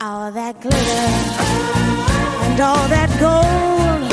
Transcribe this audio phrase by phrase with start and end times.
[0.00, 4.10] All that glitter and all that gold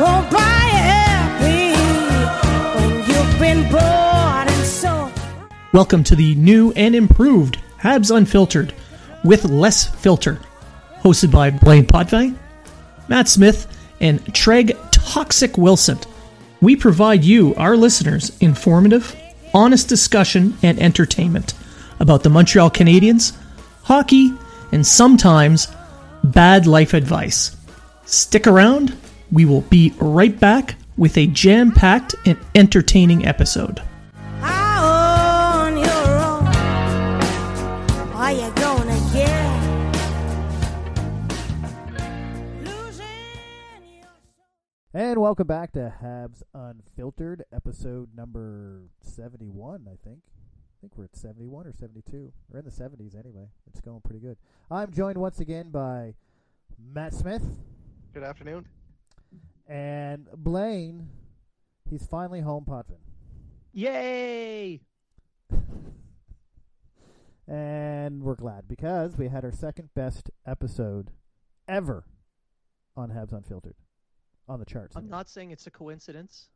[0.00, 1.74] won't buy happy
[2.78, 5.12] when you've been bought and sold.
[5.72, 8.72] Welcome to the new and improved Habs Unfiltered
[9.24, 10.40] with less filter,
[11.00, 12.38] hosted by Blaine Potvin,
[13.08, 13.66] Matt Smith,
[14.00, 15.98] and Treg Toxic Wilson.
[16.60, 19.14] We provide you, our listeners, informative,
[19.52, 21.54] honest discussion and entertainment
[21.98, 23.36] about the Montreal Canadiens,
[23.82, 24.32] hockey,
[24.72, 25.68] and sometimes
[26.24, 27.56] bad life advice.
[28.04, 28.96] Stick around,
[29.32, 33.80] we will be right back with a jam packed and entertaining episode.
[34.42, 36.46] On your own,
[38.14, 39.96] are you gonna get
[42.64, 43.06] losing
[43.98, 44.08] your
[44.94, 50.20] And welcome back to Habs Unfiltered, episode number 71, I think.
[50.76, 52.32] I think we're at 71 or 72.
[52.50, 53.48] We're in the 70s anyway.
[53.66, 54.36] It's going pretty good.
[54.70, 56.14] I'm joined once again by
[56.78, 57.42] Matt Smith
[58.12, 58.66] Good afternoon.
[59.66, 61.08] and Blaine.
[61.88, 62.98] He's finally home, Potvin.
[63.72, 64.80] Yay!
[67.48, 71.12] And we're glad because we had our second best episode
[71.68, 72.04] ever
[72.96, 73.76] on Habs Unfiltered
[74.48, 74.96] on the charts.
[74.96, 76.48] I'm not saying it's a coincidence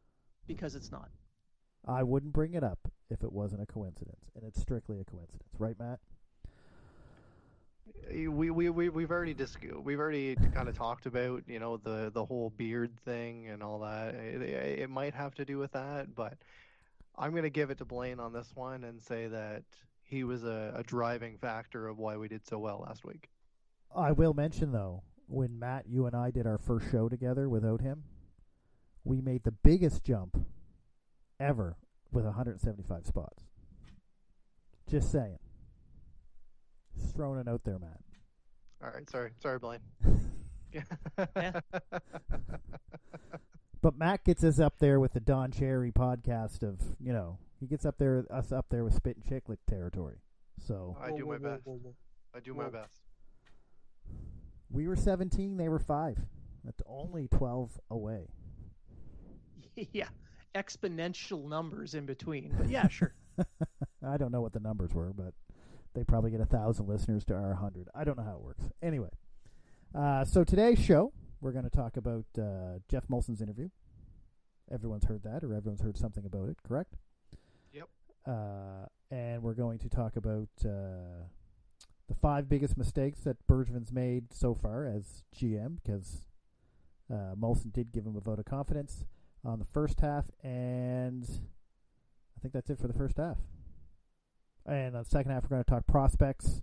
[0.48, 1.10] because it's not.
[1.86, 5.48] I wouldn't bring it up if it wasn't a coincidence, and it's strictly a coincidence,
[5.58, 5.98] right, Matt?
[8.10, 11.76] Eh, we we we we've already dis- we've already kind of talked about you know
[11.76, 14.14] the the whole beard thing and all that.
[14.14, 16.34] Eh, it, it, it might have to do with that, but
[17.16, 19.62] I'm gonna give it to Blaine on this one and say that
[20.02, 23.28] he was a, a driving factor of why we did so well last week.
[23.94, 27.80] I will mention though, when Matt, you and I did our first show together without
[27.80, 28.04] him,
[29.04, 30.36] we made the biggest jump
[31.40, 31.76] ever
[32.12, 33.44] with 175 spots.
[34.88, 35.38] Just saying.
[36.98, 38.00] Just throwing it out there, Matt.
[38.82, 39.80] All right, sorry, sorry, Blaine.
[40.72, 41.60] Yeah.
[43.82, 47.66] But Matt gets us up there with the Don Cherry podcast of, you know, he
[47.66, 50.18] gets up there us up there with spit and chicklet territory.
[50.58, 51.62] So I do my best.
[52.34, 53.00] I do my best.
[54.70, 56.18] we were 17, they were 5.
[56.64, 58.28] That's only 12 away.
[59.92, 60.08] yeah,
[60.54, 62.54] exponential numbers in between.
[62.56, 63.14] But yeah, sure.
[64.06, 65.34] I don't know what the numbers were, but
[65.94, 67.88] they probably get a thousand listeners to our hundred.
[67.94, 68.64] I don't know how it works.
[68.82, 69.10] Anyway,
[69.94, 73.68] uh, so today's show we're going to talk about uh, Geoff Molson's interview.
[74.72, 76.94] Everyone's heard that, or everyone's heard something about it, correct?
[77.72, 77.88] Yep.
[78.26, 81.26] Uh, and we're going to talk about uh,
[82.08, 86.26] the five biggest mistakes that Bergevin's made so far as GM, because
[87.12, 89.04] uh, Molson did give him a vote of confidence
[89.44, 93.38] on the first half, and I think that's it for the first half.
[94.66, 96.62] And on the second half, we're going to talk prospects,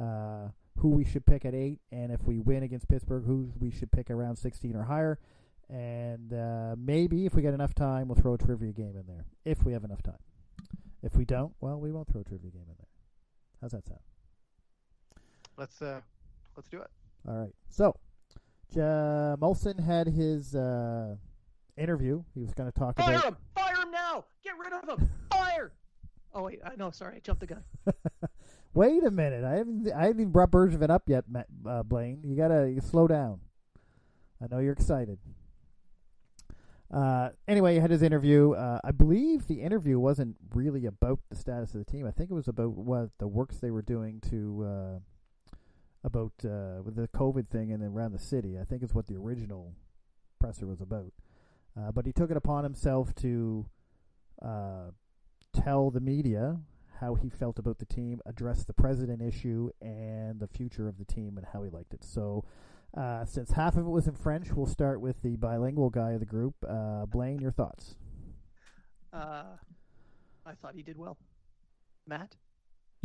[0.00, 3.70] uh, who we should pick at eight, and if we win against Pittsburgh, who we
[3.70, 5.18] should pick around 16 or higher.
[5.68, 9.26] And uh, maybe if we get enough time, we'll throw a trivia game in there.
[9.44, 10.18] If we have enough time.
[11.02, 12.88] If we don't, well, we won't throw a trivia game in there.
[13.60, 14.00] How's that sound?
[15.56, 16.00] Let's uh,
[16.56, 16.90] let's do it.
[17.26, 17.52] All right.
[17.68, 17.94] So,
[18.74, 21.16] Ja Molson had his uh,
[21.78, 22.22] interview.
[22.34, 23.24] He was going to talk Fire about.
[23.24, 23.36] him!
[23.54, 24.24] Fire him now!
[24.42, 25.10] Get rid of him!
[25.32, 25.72] Fire!
[26.34, 27.64] Oh wait, I no, sorry, I jumped the gun.
[28.74, 29.44] Wait a minute.
[29.44, 32.20] I haven't I haven't even brought Bergevin up yet, Matt, uh, Blaine.
[32.22, 33.40] You gotta you slow down.
[34.42, 35.18] I know you're excited.
[36.92, 38.52] Uh, anyway, he had his interview.
[38.52, 42.06] Uh, I believe the interview wasn't really about the status of the team.
[42.06, 45.58] I think it was about what the works they were doing to uh,
[46.04, 48.58] about uh, with the COVID thing and then around the city.
[48.58, 49.74] I think it's what the original
[50.38, 51.12] presser was about.
[51.78, 53.66] Uh, but he took it upon himself to
[54.42, 54.90] uh,
[55.52, 56.56] tell the media
[57.00, 61.04] how he felt about the team, address the president issue, and the future of the
[61.04, 62.02] team and how he liked it.
[62.02, 62.44] So,
[62.96, 66.20] uh, since half of it was in French, we'll start with the bilingual guy of
[66.20, 66.54] the group.
[66.68, 67.94] Uh, Blaine, your thoughts?
[69.12, 69.44] Uh,
[70.44, 71.16] I thought he did well.
[72.06, 72.34] Matt?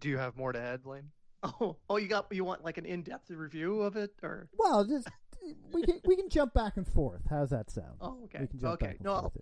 [0.00, 1.10] do you have more to add, Blaine?
[1.44, 5.08] Oh, oh, you got you want like an in-depth review of it, or Well, just
[5.72, 7.22] we can we can jump back and forth.
[7.28, 7.96] How's that sound?
[8.00, 8.86] oh, okay, We can jump okay.
[8.86, 9.32] back and No, forth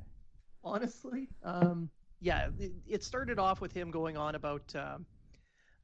[0.65, 1.29] honestly.
[1.43, 5.07] Um, yeah, it, it started off with him going on about um,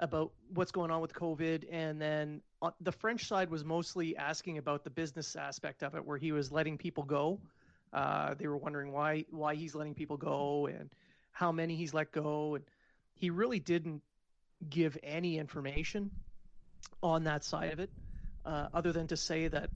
[0.01, 4.59] about what's going on with COVID, and then on, the French side was mostly asking
[4.59, 7.41] about the business aspect of it, where he was letting people go.
[7.93, 10.91] Uh, they were wondering why why he's letting people go and
[11.33, 12.65] how many he's let go, and
[13.15, 14.03] he really didn't
[14.69, 16.11] give any information
[17.03, 17.91] on that side of it,
[18.45, 19.71] uh, other than to say that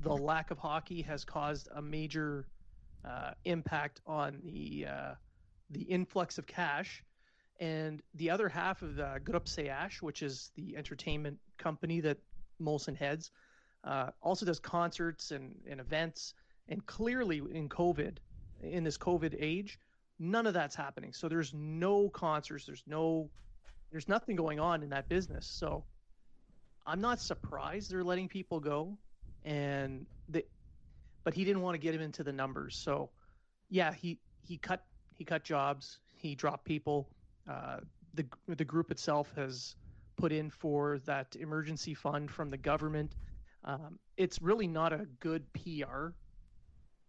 [0.00, 2.46] the lack of hockey has caused a major
[3.04, 5.14] uh, impact on the uh,
[5.70, 7.02] the influx of cash.
[7.60, 12.18] And the other half of the Groupe CH, which is the entertainment company that
[12.62, 13.32] Molson heads,
[13.84, 16.34] uh, also does concerts and, and events.
[16.68, 18.18] And clearly, in COVID,
[18.62, 19.78] in this COVID age,
[20.18, 21.12] none of that's happening.
[21.12, 23.30] So there's no concerts, there's no,
[23.90, 25.46] there's nothing going on in that business.
[25.46, 25.84] So
[26.86, 28.96] I'm not surprised they're letting people go,
[29.44, 30.44] and they,
[31.24, 32.76] but he didn't want to get him into the numbers.
[32.76, 33.10] So,
[33.68, 37.08] yeah, he he cut he cut jobs, he dropped people.
[37.48, 37.78] Uh,
[38.14, 39.76] the the group itself has
[40.16, 43.16] put in for that emergency fund from the government.
[43.64, 46.08] Um, it's really not a good PR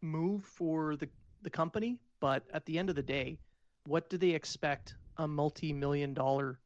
[0.01, 1.07] move for the
[1.41, 3.39] the company, but at the end of the day,
[3.85, 6.59] what do they expect a multi-million dollar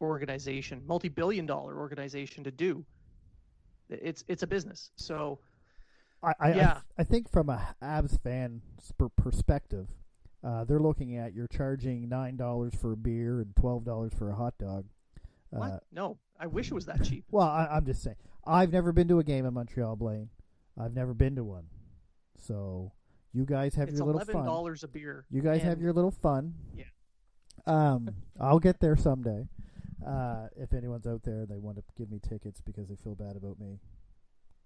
[0.00, 2.84] organization, multi-billion dollar organization to do?
[3.88, 4.90] It's it's a business.
[4.96, 5.38] So
[6.22, 6.80] I, I, Yeah.
[6.98, 8.62] I, I think from a Abs fan
[9.16, 9.88] perspective,
[10.44, 14.30] uh, they're looking at you're charging nine dollars for a beer and twelve dollars for
[14.30, 14.84] a hot dog.
[15.50, 15.70] what?
[15.72, 17.24] Uh, no, I wish it was that cheap.
[17.30, 18.16] well, I, I'm just saying.
[18.46, 20.30] I've never been to a game in Montreal, Blaine.
[20.78, 21.64] I've never been to one.
[22.38, 22.92] So
[23.32, 24.44] you guys have It's your little eleven fun.
[24.46, 25.26] dollars a beer.
[25.30, 26.54] You guys have your little fun.
[26.76, 26.84] Yeah.
[27.66, 28.10] Um,
[28.40, 29.46] I'll get there someday.
[30.06, 33.36] Uh, if anyone's out there, they want to give me tickets because they feel bad
[33.36, 33.78] about me.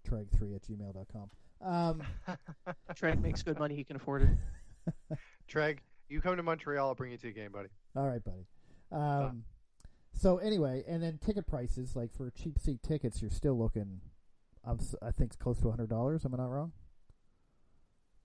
[0.08, 1.30] Treg3 at gmail.com.
[1.66, 2.02] Um,
[2.94, 4.94] Trent makes good money; he can afford it.
[5.50, 5.78] Treg,
[6.08, 7.68] you come to Montreal, I'll bring you to a game, buddy.
[7.96, 8.46] all right, buddy.
[8.92, 9.44] Um,
[10.12, 14.00] so anyway, and then ticket prices, like for cheap seat tickets, you're still looking,
[14.64, 16.24] I'm, s- I think it's close to $100.
[16.24, 16.72] Am I not wrong?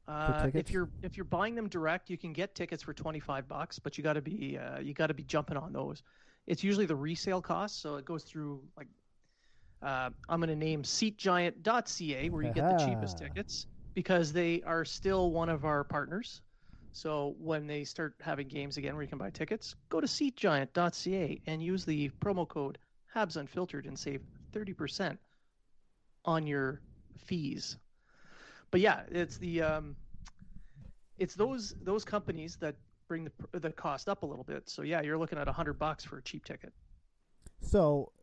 [0.07, 3.47] Uh, if you're if you're buying them direct, you can get tickets for twenty five
[3.47, 6.01] bucks, but you got to be uh, you got to be jumping on those.
[6.49, 8.87] It's usually the resale cost, so it goes through like
[9.83, 14.83] uh, I'm going to name SeatGiant.ca where you get the cheapest tickets because they are
[14.83, 16.41] still one of our partners.
[16.91, 21.39] So when they start having games again where you can buy tickets, go to SeatGiant.ca
[21.45, 22.79] and use the promo code
[23.15, 24.21] Habs Unfiltered and save
[24.51, 25.19] thirty percent
[26.25, 26.81] on your
[27.17, 27.77] fees.
[28.71, 29.95] But yeah, it's the um,
[31.19, 32.75] it's those those companies that
[33.09, 34.69] bring the the cost up a little bit.
[34.69, 36.71] So yeah, you're looking at a hundred bucks for a cheap ticket.
[37.59, 38.13] So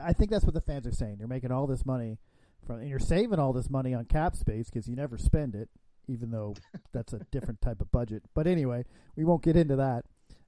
[0.00, 1.16] I think that's what the fans are saying.
[1.18, 2.18] You're making all this money
[2.64, 5.68] from, and you're saving all this money on cap space because you never spend it,
[6.06, 6.54] even though
[6.92, 8.22] that's a different type of budget.
[8.34, 8.84] But anyway,
[9.16, 10.04] we won't get into that.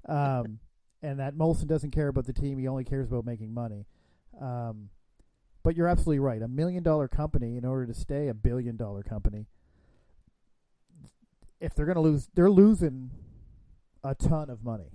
[0.09, 0.61] Um,
[1.03, 3.87] and that Molson doesn't care about the team; he only cares about making money.
[4.41, 4.91] Um,
[5.63, 6.41] but you're absolutely right.
[6.41, 9.47] A million dollar company, in order to stay a billion dollar company,
[11.61, 13.11] if they're going to lose, they're losing
[14.05, 14.91] a ton of money.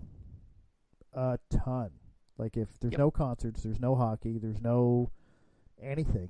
[1.13, 1.91] A ton.
[2.37, 2.99] Like if there's Yep.
[2.99, 5.11] no concerts, there's no hockey, there's no
[5.81, 6.29] anything.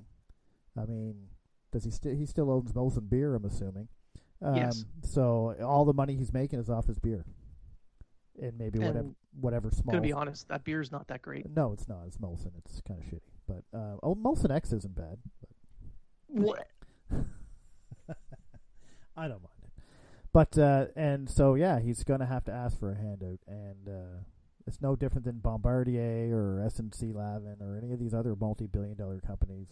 [0.77, 1.29] I mean,
[1.71, 3.33] does he still he still owns Molson Beer?
[3.35, 3.87] I'm assuming.
[4.41, 4.85] Um, Yes.
[5.01, 7.25] So all the money he's making is off his beer,
[8.41, 9.91] and maybe And whatever whatever small.
[9.93, 11.49] Gonna be honest, that beer is not that great.
[11.49, 12.03] No, it's not.
[12.07, 12.51] It's Molson.
[12.57, 13.21] It's kind of shitty.
[13.47, 15.17] But uh, oh, Molson Ex isn't bad.
[16.27, 16.67] What?
[19.17, 19.54] I don't mind.
[20.35, 24.17] But uh, and so yeah, he's gonna have to ask for a handout, and uh,
[24.67, 29.69] it's no different than Bombardier or SNC Lavalin or any of these other multi-billion-dollar companies.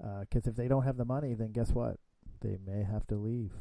[0.00, 2.00] Because if they don't have the money, then guess what?
[2.40, 3.52] They may have to leave.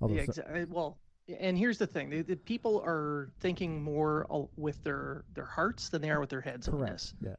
[0.00, 0.96] Although Yeah, so- uh, well,
[1.40, 5.90] and here's the thing: the, the people are thinking more uh, with their their hearts
[5.90, 6.92] than they are with their heads on correct.
[6.94, 7.14] this.
[7.20, 7.34] Yeah.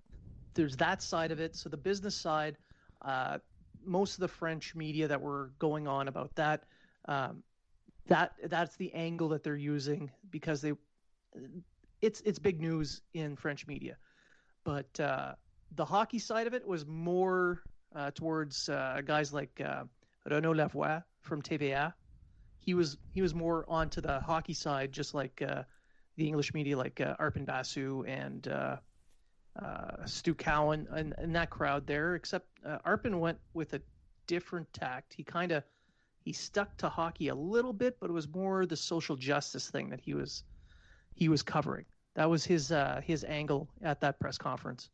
[0.53, 1.55] there's that side of it.
[1.55, 2.55] So the business side,
[3.01, 3.39] uh,
[3.83, 6.63] most of the French media that were going on about that,
[7.07, 7.43] um,
[8.07, 10.73] that that's the angle that they're using because they,
[12.01, 13.97] it's it's big news in French media,
[14.63, 15.33] but uh,
[15.75, 17.63] the hockey side of it was more
[17.95, 19.83] uh, towards uh, guys like uh,
[20.29, 21.93] Renaud Lavoie from TVA.
[22.59, 25.63] He was he was more onto the hockey side, just like uh,
[26.15, 28.77] the English media, like uh, Arpon Basu and uh,
[30.05, 32.15] Stu Cowan and, and that crowd there.
[32.15, 32.45] Except
[32.85, 33.81] Arpon went with a
[34.27, 35.13] different tact.
[35.13, 35.63] He kind of
[36.27, 39.89] he stuck to hockey a little bit, but it was more the social justice thing
[39.89, 40.43] that he was
[41.15, 41.85] he was covering.
[42.15, 44.89] That was his uh, his angle at that press conference.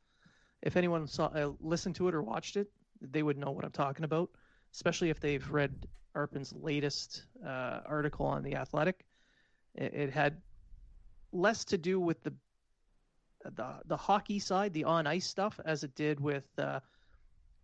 [0.62, 2.70] If anyone saw uh, listened to it or watched it,
[3.02, 4.30] they would know what I'm talking about.
[4.76, 9.04] especially if they've read Arpon's latest uh, article on the Athletic.
[9.74, 10.40] It, it, had
[11.32, 12.34] less to do with the
[13.44, 16.80] the the hockey side, the on ice stuff, as it did with uh,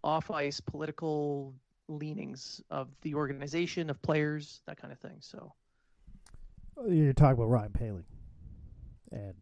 [0.04, 1.54] off ice political
[1.90, 5.18] leanings of the organization, of players, that kind of thing.
[5.20, 5.54] So
[6.88, 8.04] you're talking about Ryan Poehling
[9.12, 9.34] and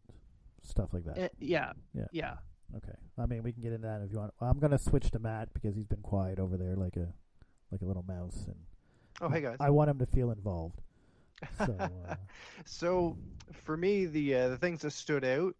[0.64, 1.18] stuff like that.
[1.18, 2.34] Uh, yeah, yeah, yeah.
[2.76, 2.98] Okay.
[3.18, 4.34] I mean, we can get into that if you want.
[4.42, 7.08] I'm going to switch to Matt because he's been quiet over there, like a
[7.72, 8.56] like a little mouse, and
[9.22, 10.82] oh hey guys, I want him to feel involved.
[11.58, 12.16] So, uh,
[12.66, 13.18] so
[13.52, 15.56] for me, the uh, the things that stood out,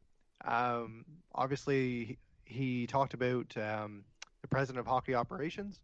[0.46, 4.04] um, obviously he talked about um,
[4.42, 5.80] the president of hockey operations.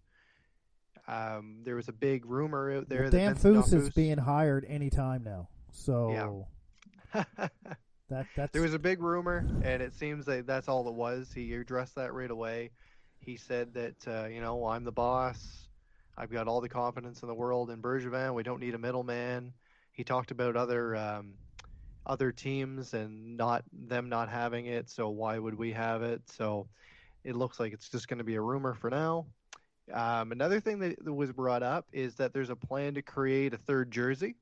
[1.07, 5.23] Um, there was a big rumor out there well, that Damphousse is being hired anytime
[5.23, 5.49] now.
[5.71, 6.45] So
[7.13, 7.23] yeah.
[8.09, 11.31] that that's there was a big rumor, and it seems that that's all it was.
[11.33, 12.71] He addressed that right away.
[13.19, 15.67] He said that uh, you know I'm the boss.
[16.17, 18.33] I've got all the confidence in the world in Bergevin.
[18.33, 19.53] We don't need a middleman.
[19.91, 21.33] He talked about other um,
[22.05, 24.89] other teams and not them not having it.
[24.89, 26.21] So why would we have it?
[26.29, 26.67] So
[27.23, 29.25] it looks like it's just going to be a rumor for now.
[29.91, 33.53] Um, another thing that, that was brought up is that there's a plan to create
[33.53, 34.35] a third jersey.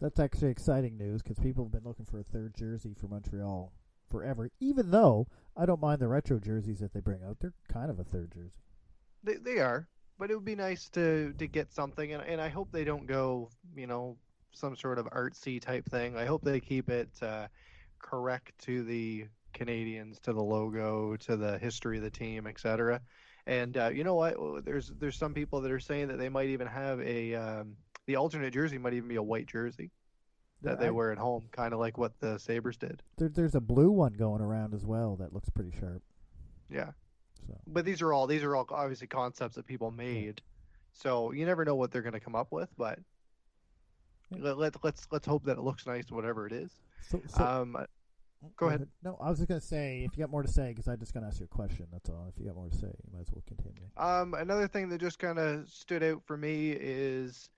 [0.00, 3.72] That's actually exciting news because people have been looking for a third jersey for Montreal
[4.10, 4.50] forever.
[4.60, 5.26] Even though
[5.56, 8.32] I don't mind the retro jerseys that they bring out, they're kind of a third
[8.32, 8.60] jersey.
[9.24, 9.88] They they are,
[10.18, 13.06] but it would be nice to to get something, and and I hope they don't
[13.06, 14.18] go, you know,
[14.52, 16.16] some sort of artsy type thing.
[16.16, 17.46] I hope they keep it uh,
[17.98, 23.00] correct to the Canadiens, to the logo, to the history of the team, etc.
[23.46, 24.64] And uh, you know what?
[24.64, 27.76] There's there's some people that are saying that they might even have a um,
[28.06, 29.90] the alternate jersey might even be a white jersey
[30.62, 33.02] that they wear at home, kind of like what the Sabres did.
[33.18, 36.02] There, there's a blue one going around as well that looks pretty sharp.
[36.68, 36.90] Yeah.
[37.46, 37.54] So.
[37.66, 40.42] But these are all these are all obviously concepts that people made,
[40.92, 42.68] so you never know what they're going to come up with.
[42.76, 42.98] But
[44.30, 44.38] yeah.
[44.40, 46.72] let, let, let's let's hope that it looks nice, whatever it is.
[47.08, 47.76] So, so um,
[48.56, 48.86] Go ahead.
[49.02, 50.96] No, I was just going to say, if you got more to say, because I
[50.96, 51.86] just going to ask you a question.
[51.92, 52.26] That's all.
[52.32, 53.88] If you got more to say, you might as well continue.
[53.96, 57.48] Um, another thing that just kind of stood out for me is,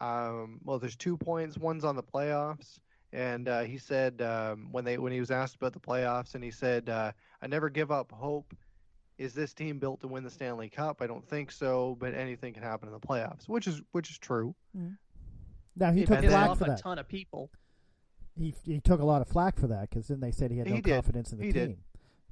[0.00, 1.58] um, well, there's two points.
[1.58, 2.78] One's on the playoffs,
[3.12, 6.44] and uh, he said um, when they when he was asked about the playoffs, and
[6.44, 8.54] he said, uh, "I never give up hope."
[9.18, 11.02] Is this team built to win the Stanley Cup?
[11.02, 14.18] I don't think so, but anything can happen in the playoffs, which is which is
[14.18, 14.54] true.
[14.76, 14.94] Mm-hmm.
[15.76, 17.50] Now he took flack for a ton of people
[18.40, 20.68] he he took a lot of flack for that because then they said he had
[20.68, 21.66] no he confidence in the he team.
[21.66, 21.78] Did.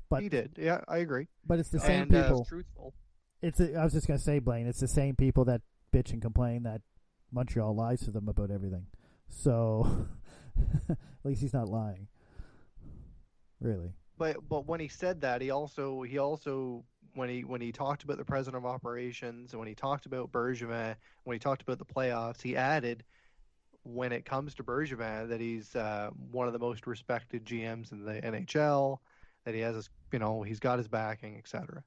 [0.09, 0.53] But he did.
[0.57, 1.29] Yeah, I agree.
[1.47, 2.45] But it's the same and, uh, people.
[2.47, 2.95] truthful.
[3.43, 4.67] It's a, I was just gonna say, Blaine.
[4.67, 5.61] It's the same people that
[5.93, 6.81] bitch and complain that
[7.31, 8.87] Montreal lies to them about everything.
[9.29, 10.07] So
[10.89, 12.09] at least he's not lying.
[13.61, 13.93] Really.
[14.17, 16.85] But but when he said that, he also he also
[17.15, 20.33] when he when he talked about the president of operations and when he talked about
[20.33, 23.05] Bergevin, when he talked about the playoffs, he added
[23.95, 28.05] when it comes to Bergevin that he's uh, one of the most respected GMs in
[28.05, 28.99] the NHL,
[29.45, 31.83] that he has his, you know, he's got his backing, etc.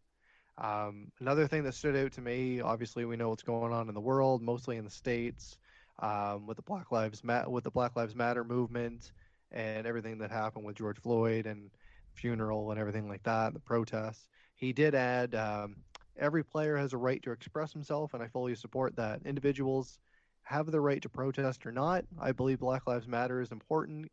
[0.58, 3.94] Um, another thing that stood out to me, obviously, we know what's going on in
[3.94, 5.58] the world, mostly in the states,
[6.00, 9.12] um, with the Black Lives Ma- with the Black Lives Matter movement
[9.52, 11.70] and everything that happened with George Floyd and
[12.14, 14.26] funeral and everything like that, the protests.
[14.56, 15.76] He did add, um,
[16.18, 19.22] every player has a right to express himself, and I fully support that.
[19.26, 20.00] Individuals
[20.44, 22.06] have the right to protest or not.
[22.20, 24.12] I believe Black Lives Matter is important.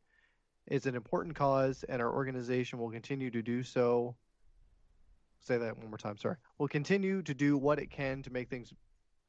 [0.67, 4.15] It's an important cause, and our organization will continue to do so.
[5.41, 6.17] Say that one more time.
[6.19, 6.37] Sorry.
[6.59, 8.73] We'll continue to do what it can to make things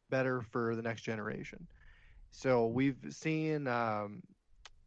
[0.09, 1.65] better for the next generation.
[2.31, 4.21] So we've seen, um,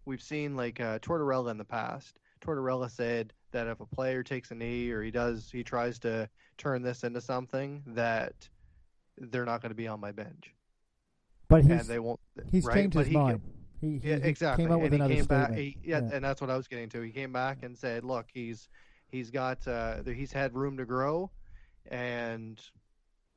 [0.05, 2.19] we've seen like uh, Tortorella in the past.
[2.41, 6.29] Tortorella said that if a player takes a knee or he does, he tries to
[6.59, 8.49] turn this into something, that
[9.17, 10.55] they're not going to be on my bench
[11.53, 12.21] but he's, they won't.
[12.51, 12.75] He's right?
[12.75, 13.41] changed but his he mind.
[13.81, 14.65] He, he, yeah, he exactly.
[14.65, 15.51] came out with and another he came statement.
[15.51, 15.59] back.
[15.59, 17.01] He, yeah, yeah, and that's what I was getting to.
[17.01, 18.69] He came back and said, "Look, he's
[19.09, 21.31] he's got uh, he's had room to grow,
[21.91, 22.61] and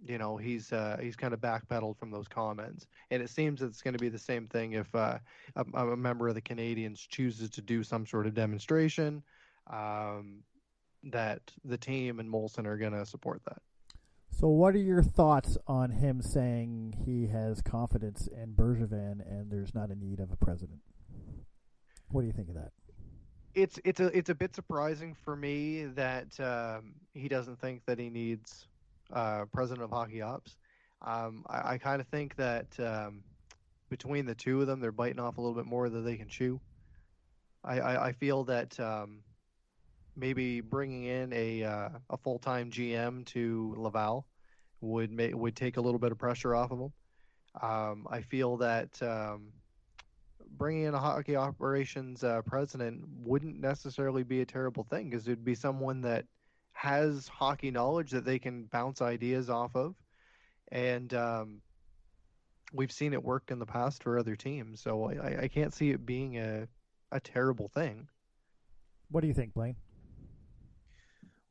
[0.04, 2.88] you know he's uh, he's kind of backpedaled from those comments.
[3.12, 5.20] And it seems that it's going to be the same thing if uh,
[5.56, 9.24] a, a, member of the Canadiens chooses to do some sort of demonstration.
[9.68, 10.44] Um,
[11.12, 13.62] that the team and Molson are going to support that.
[14.38, 19.74] So, what are your thoughts on him saying he has confidence in Bergevin and there's
[19.74, 20.82] not a need of a president?
[22.10, 22.74] What do you think of that?
[23.54, 27.98] It's it's a it's a bit surprising for me that um, he doesn't think that
[27.98, 28.68] he needs
[29.14, 30.58] uh, president of hockey ops.
[31.02, 33.24] Um, I, I kind of think that um,
[33.90, 36.28] between the two of them, they're biting off a little bit more than they can
[36.28, 36.60] chew.
[37.64, 39.22] I, I, I feel that um,
[40.16, 44.26] maybe bringing in a uh, a full time GM to Laval
[44.82, 46.94] would make would take a little bit of pressure off of him.
[47.62, 49.54] Um, I feel that um,
[50.58, 55.46] bringing in a hockey operations uh, president wouldn't necessarily be a terrible thing because it'd
[55.46, 56.26] be someone that
[56.74, 59.96] has hockey knowledge that they can bounce ideas off of,
[60.72, 61.62] and um,
[62.74, 64.82] we've seen it work in the past for other teams.
[64.82, 66.68] So I, I can't see it being a
[67.12, 68.08] a terrible thing.
[69.10, 69.76] What do you think, Blaine?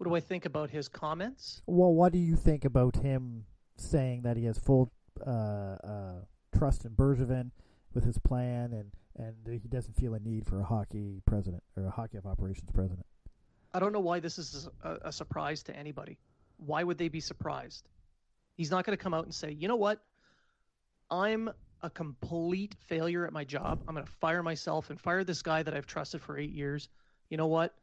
[0.04, 1.62] What do I think about his comments?
[1.66, 3.46] Well, what do you think about him
[3.78, 4.92] saying that he has full
[5.26, 6.12] uh, uh,
[6.54, 7.50] trust in Bergevin
[7.94, 11.86] with his plan, and and he doesn't feel a need for a hockey president or
[11.86, 13.06] a hockey of operations president?
[13.72, 16.18] I don't know why this is a, a surprise to anybody.
[16.58, 17.88] Why would they be surprised?
[18.58, 20.00] He's not going to come out and say, you know what,
[21.10, 21.48] I'm
[21.80, 23.82] a complete failure at my job.
[23.88, 26.90] I'm going to fire myself and fire this guy that I've trusted for eight years.
[27.30, 27.74] You know what?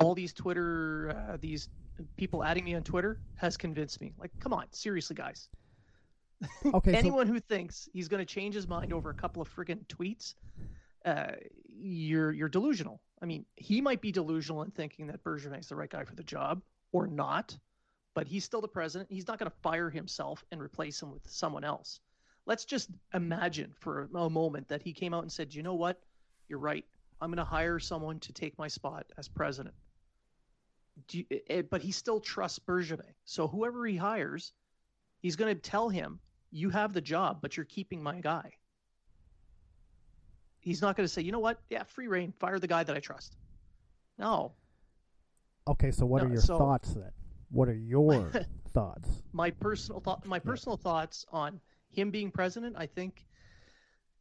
[0.00, 1.68] All these Twitter, uh, these
[2.16, 4.12] people adding me on Twitter has convinced me.
[4.18, 5.48] Like, come on, seriously, guys.
[6.72, 9.52] Okay, so- Anyone who thinks he's going to change his mind over a couple of
[9.54, 10.34] friggin' tweets,
[11.04, 11.32] uh,
[11.80, 13.00] you're you're delusional.
[13.20, 16.22] I mean, he might be delusional in thinking that Bergevin's the right guy for the
[16.22, 16.62] job,
[16.92, 17.56] or not.
[18.14, 19.10] But he's still the president.
[19.12, 22.00] He's not going to fire himself and replace him with someone else.
[22.46, 26.00] Let's just imagine for a moment that he came out and said, "You know what?
[26.48, 26.84] You're right.
[27.20, 29.74] I'm going to hire someone to take my spot as president."
[31.06, 33.14] Do you, eh, but he still trusts Bergevin.
[33.24, 34.52] So whoever he hires,
[35.20, 36.18] he's going to tell him,
[36.50, 38.54] "You have the job, but you're keeping my guy."
[40.60, 41.60] He's not going to say, "You know what?
[41.70, 42.32] Yeah, free reign.
[42.32, 43.36] Fire the guy that I trust."
[44.18, 44.52] No,
[45.68, 47.12] Okay, so what No, are your so- thoughts then?
[47.50, 48.32] What are your
[48.70, 49.22] thoughts?
[49.32, 53.26] my personal thought my personal thoughts on him being president i think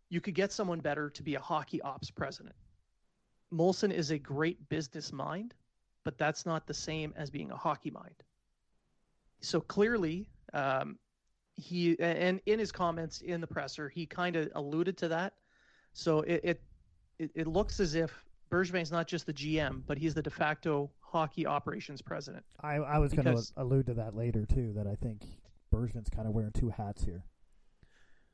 [0.10, 2.56] you could get someone better to be a hockey ops president
[3.54, 5.54] molson is a great business mind
[6.08, 8.24] but that's not the same as being a hockey mind
[9.42, 10.98] so clearly um,
[11.58, 15.34] he and in his comments in the presser he kind of alluded to that
[15.92, 16.62] so it,
[17.20, 20.90] it it looks as if Bergevin's not just the GM, but he's the de facto
[21.02, 22.46] hockey operations president.
[22.62, 24.72] I, I was going to allude to that later too.
[24.76, 25.24] That I think
[25.74, 27.26] Bergevin's kind of wearing two hats here.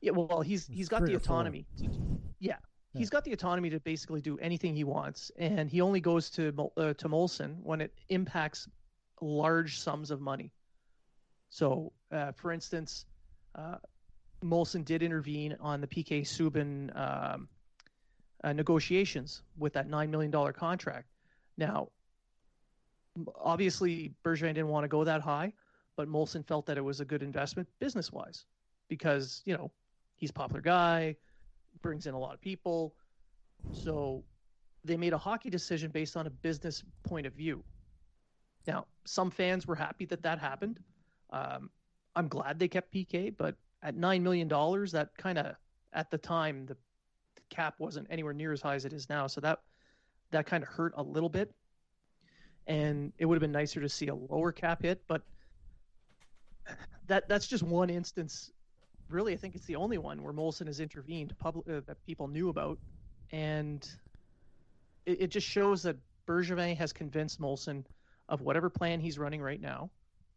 [0.01, 1.65] Yeah, well, he's he's got the autonomy.
[1.77, 1.89] To,
[2.39, 2.57] yeah,
[2.95, 6.49] He's got the autonomy to basically do anything he wants, and he only goes to
[6.77, 8.67] uh, to Molson when it impacts
[9.19, 10.51] large sums of money.
[11.49, 13.05] So, uh, for instance,
[13.55, 13.77] uh,
[14.43, 17.47] Molson did intervene on the PK Subban um,
[18.43, 21.07] uh, negotiations with that nine million dollar contract.
[21.57, 21.89] Now,
[23.35, 25.53] obviously, Bergevin didn't want to go that high,
[25.95, 28.45] but Molson felt that it was a good investment business wise
[28.87, 29.71] because you know
[30.15, 31.15] he's a popular guy,
[31.81, 32.95] brings in a lot of people.
[33.71, 34.23] So
[34.83, 37.63] they made a hockey decision based on a business point of view.
[38.67, 40.79] Now, some fans were happy that that happened.
[41.31, 41.69] Um,
[42.15, 45.55] I'm glad they kept PK, but at nine million dollars, that kind of
[45.93, 46.77] at the time the
[47.49, 49.59] cap wasn't anywhere near as high as it is now, so that
[50.31, 51.53] that kind of hurt a little bit.
[52.67, 55.23] And it would have been nicer to see a lower cap hit, but
[57.07, 58.51] that that's just one instance
[59.09, 62.27] really, I think it's the only one where Molson has intervened public uh, that people
[62.27, 62.77] knew about,
[63.31, 63.87] and
[65.05, 67.85] it, it just shows that Bergevin has convinced Molson
[68.29, 69.89] of whatever plan he's running right now,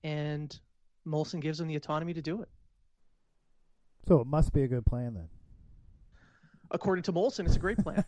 [0.05, 0.59] and
[1.07, 2.49] Molson gives him the autonomy to do it.
[4.09, 5.29] So it must be a good plan then.
[6.71, 8.05] According to Molson, it's a great plan.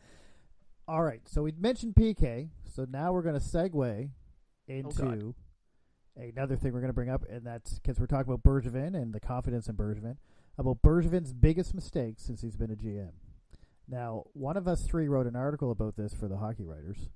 [0.88, 4.10] All right, so we mentioned PK, so now we're going to segue
[4.68, 5.34] Oh, into
[6.18, 9.12] another thing we're going to bring up, and that's because we're talking about Bergevin and
[9.14, 10.16] the confidence in Bergevin,
[10.58, 13.12] about Bergevin's biggest mistake since he's been a GM.
[13.88, 17.08] Now, one of us three wrote an article about this for the hockey writers.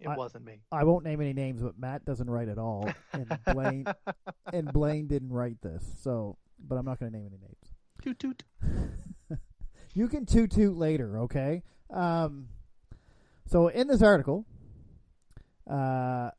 [0.00, 0.60] It I- wasn't me.
[0.70, 3.86] I won't name any names, but Matt doesn't write at all, and Blaine
[4.52, 5.84] and Blaine didn't write this.
[6.02, 7.72] So, but I'm not going to name any names.
[8.02, 8.42] toot toot.
[9.94, 11.62] You can toot toot later, okay?
[11.88, 12.48] Um,
[13.46, 14.44] so in this article,
[15.66, 16.32] uh,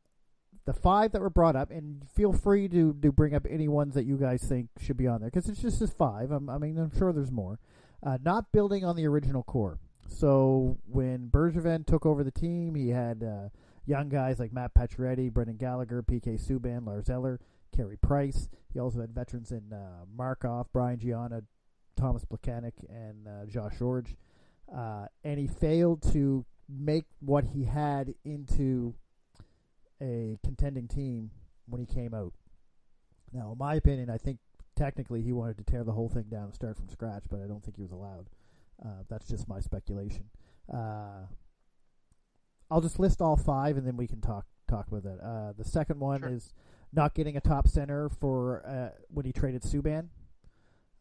[0.68, 3.96] the five that were brought up, and feel free to, to bring up any ones
[3.96, 6.30] that you guys think should be on there, because it's just this five.
[6.30, 7.58] I'm, I mean, I'm sure there's more.
[8.06, 9.80] Uh, not building on the original core.
[10.10, 13.48] So when Bergevin took over the team, he had uh,
[13.86, 17.40] young guys like Matt Pacioretty, Brendan Gallagher, PK Subban, Lars Eller,
[17.74, 18.50] Carey Price.
[18.74, 21.44] He also had veterans in uh, Markov, Brian Gionta,
[21.96, 24.16] Thomas Plekanec, and uh, Josh Gorges.
[24.76, 28.96] Uh, and he failed to make what he had into
[30.02, 31.32] a contending team
[31.68, 32.34] when he came out.
[33.34, 34.40] Now, in my opinion, I think
[34.76, 37.48] technically he wanted to tear the whole thing down and start from scratch, but I
[37.48, 38.30] don't think he was allowed.
[38.84, 40.26] Uh, that's just my speculation.
[40.72, 41.26] Uh,
[42.70, 45.20] I'll just list all five, and then we can talk talk about that.
[45.24, 46.30] Uh, the second one Sure.
[46.30, 46.54] is
[46.92, 50.10] not getting a top center for uh, when he traded Subban,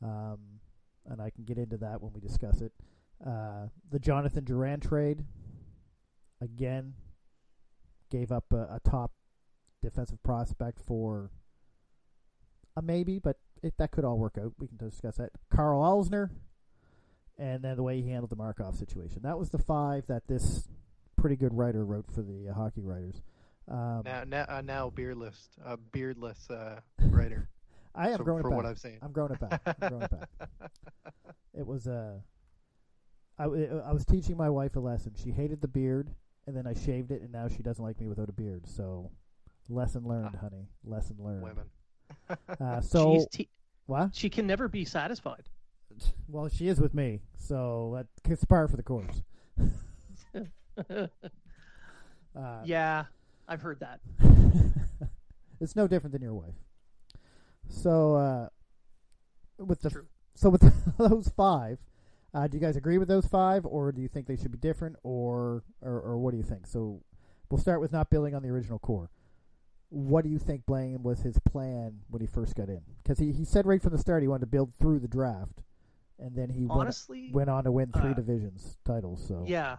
[0.03, 0.39] um,
[1.05, 2.73] and I can get into that when we discuss it.
[3.25, 5.25] Uh, the Jonathan Drouin trade,
[6.41, 6.95] again,
[8.11, 9.13] gave up a, a top
[9.83, 11.31] defensive prospect for
[12.77, 14.53] a maybe, but it, that could all work out.
[14.59, 15.31] We can discuss that.
[15.51, 16.31] Karl Alzner,
[17.39, 19.21] and then the way he handled the Markov situation.
[19.23, 20.69] That was the five that this
[21.17, 23.23] pretty good writer wrote for the uh, hockey writers.
[23.69, 27.49] Um, Now, now, uh, now beardless, uh, beardless uh, writer.
[27.95, 28.57] I am so- growing for it back.
[28.57, 28.99] what I've seen.
[29.03, 29.63] I'm growing it back.
[29.67, 30.29] I'm growing it back.
[31.59, 32.19] It was Uh,
[33.39, 35.15] I, I was teaching my wife a lesson.
[35.17, 36.11] She hated the beard,
[36.47, 38.67] and then I shaved it, and now she doesn't like me without a beard.
[38.69, 39.11] So,
[39.69, 40.39] lesson learned, Ah.
[40.43, 40.69] honey.
[40.85, 41.43] Lesson learned.
[41.43, 41.67] Women.
[42.61, 43.49] Uh, so She's te-
[43.87, 44.15] what?
[44.15, 45.49] she can never be satisfied.
[46.29, 49.23] Well, she is with me, so that's par for the course.
[52.37, 53.05] Uh, yeah,
[53.49, 54.01] I've heard that.
[55.61, 56.55] it's no different than your wife.
[57.69, 58.49] So, uh,
[59.59, 60.07] with the True.
[60.35, 60.61] so with
[60.99, 61.79] those five,
[62.35, 64.59] uh, do you guys agree with those five, or do you think they should be
[64.59, 66.67] different, or, or or what do you think?
[66.67, 67.01] So,
[67.51, 69.11] we'll start with not building on the original core.
[69.89, 72.81] What do you think Blaine was his plan when he first got in?
[73.03, 75.63] Because he, he said right from the start he wanted to build through the draft,
[76.19, 79.25] and then he went, Honestly, went on to win three uh, divisions titles.
[79.27, 79.77] So Yeah.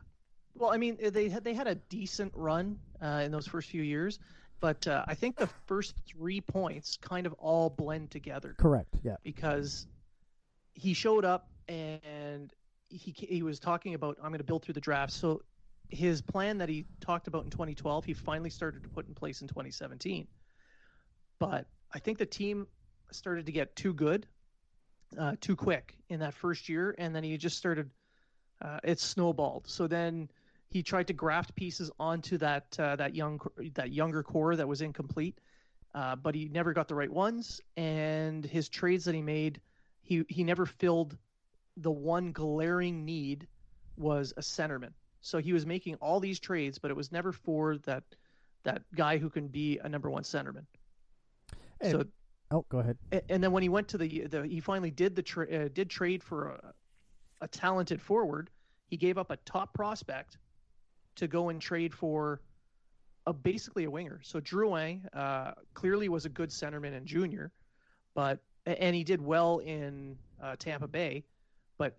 [0.55, 3.83] Well, I mean, they had they had a decent run uh, in those first few
[3.83, 4.19] years,
[4.59, 9.17] but uh, I think the first three points kind of all blend together correct, yeah,
[9.23, 9.85] because
[10.73, 12.53] he showed up and
[12.89, 15.13] he he was talking about I'm going to build through the draft.
[15.13, 15.41] So
[15.89, 19.41] his plan that he talked about in 2012, he finally started to put in place
[19.41, 20.27] in 2017.
[21.39, 22.67] But I think the team
[23.11, 24.27] started to get too good,
[25.17, 27.89] uh, too quick in that first year, and then he just started.
[28.59, 29.67] Uh, it snowballed.
[29.67, 30.29] So then
[30.69, 33.39] he tried to graft pieces onto that uh, that young
[33.75, 35.39] that younger core that was incomplete,
[35.93, 37.61] uh, but he never got the right ones.
[37.75, 39.61] And his trades that he made,
[40.01, 41.17] he he never filled
[41.77, 43.47] the one glaring need
[43.97, 44.91] was a centerman.
[45.21, 48.03] So he was making all these trades, but it was never for that
[48.63, 50.65] that guy who can be a number one centerman.
[51.81, 52.05] And- so
[52.49, 52.97] Oh, go ahead.
[53.29, 55.89] and then when he went to the, the he finally did the tra- uh, did
[55.89, 56.73] trade for a,
[57.41, 58.49] a talented forward.
[58.87, 60.37] He gave up a top prospect
[61.17, 62.39] to go and trade for
[63.25, 64.21] a basically a winger.
[64.23, 67.51] So Drouin uh, clearly was a good centerman in junior,
[68.15, 71.25] but and he did well in uh, Tampa Bay,
[71.77, 71.95] but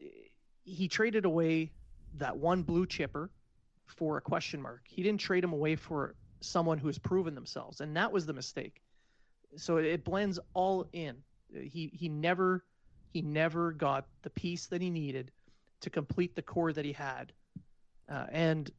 [0.64, 1.72] he traded away
[2.18, 3.30] that one blue chipper
[3.86, 4.82] for a question mark.
[4.84, 8.32] He didn't trade him away for someone who has proven themselves, and that was the
[8.32, 8.82] mistake
[9.56, 11.16] so it, blends all in.
[11.52, 12.64] He he never
[13.12, 15.30] he never got the piece that he needed
[15.80, 17.32] to complete the core that he had,
[18.08, 18.70] uh, and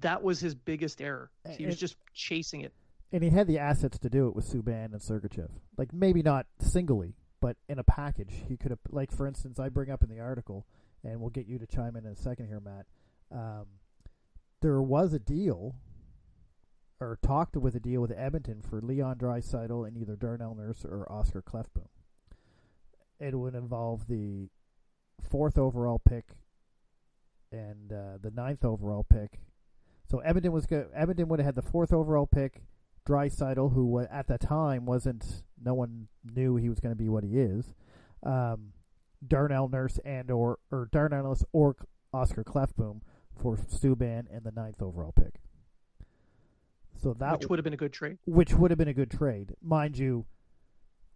[0.00, 1.30] that was his biggest error.
[1.56, 2.72] He was just chasing it.
[3.12, 5.50] And he had the assets to do it with Subban and Sergachev.
[5.76, 8.80] Like maybe not singly, but in a package, he could have.
[8.90, 10.66] Like for instance, I bring up in the article,
[11.04, 12.86] and we'll get you to chime in in a second here, Matt.
[13.30, 13.66] Um,
[14.62, 15.76] there was a deal,
[17.00, 21.10] or talked with a deal with Edmonton for Leon Draisaitl and either Darnell Nurse or
[21.10, 21.88] Oscar Klefbom.
[23.18, 24.48] It would involve the
[25.20, 26.36] fourth overall pick
[27.52, 29.40] and uh, the ninth overall pick.
[30.10, 32.62] So Edmonton was go- Edmonton would have had the fourth overall pick.
[33.06, 37.24] Draisaitl, who at the time wasn't, no one knew he was going to be what
[37.24, 37.74] he is.
[38.22, 38.72] Um,
[39.26, 41.76] Darnell Nurse and or or Darnell Nurse or
[42.12, 43.00] Oscar Klefbom
[43.40, 45.40] for Subban and the ninth overall pick.
[46.94, 48.18] So that which would have been a good trade.
[48.24, 50.26] which would have been a good trade, mind you.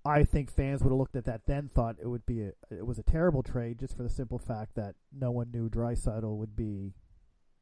[0.02, 2.86] I think fans would have looked at that then, thought it would be a, it
[2.86, 6.56] was a terrible trade, just for the simple fact that no one knew Draisaitl would
[6.56, 6.94] be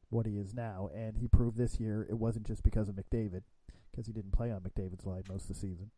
[0.09, 3.41] what he is now, and he proved this year it wasn't just because of McDavid,
[3.91, 5.91] because he didn't play on McDavid's line most of the season.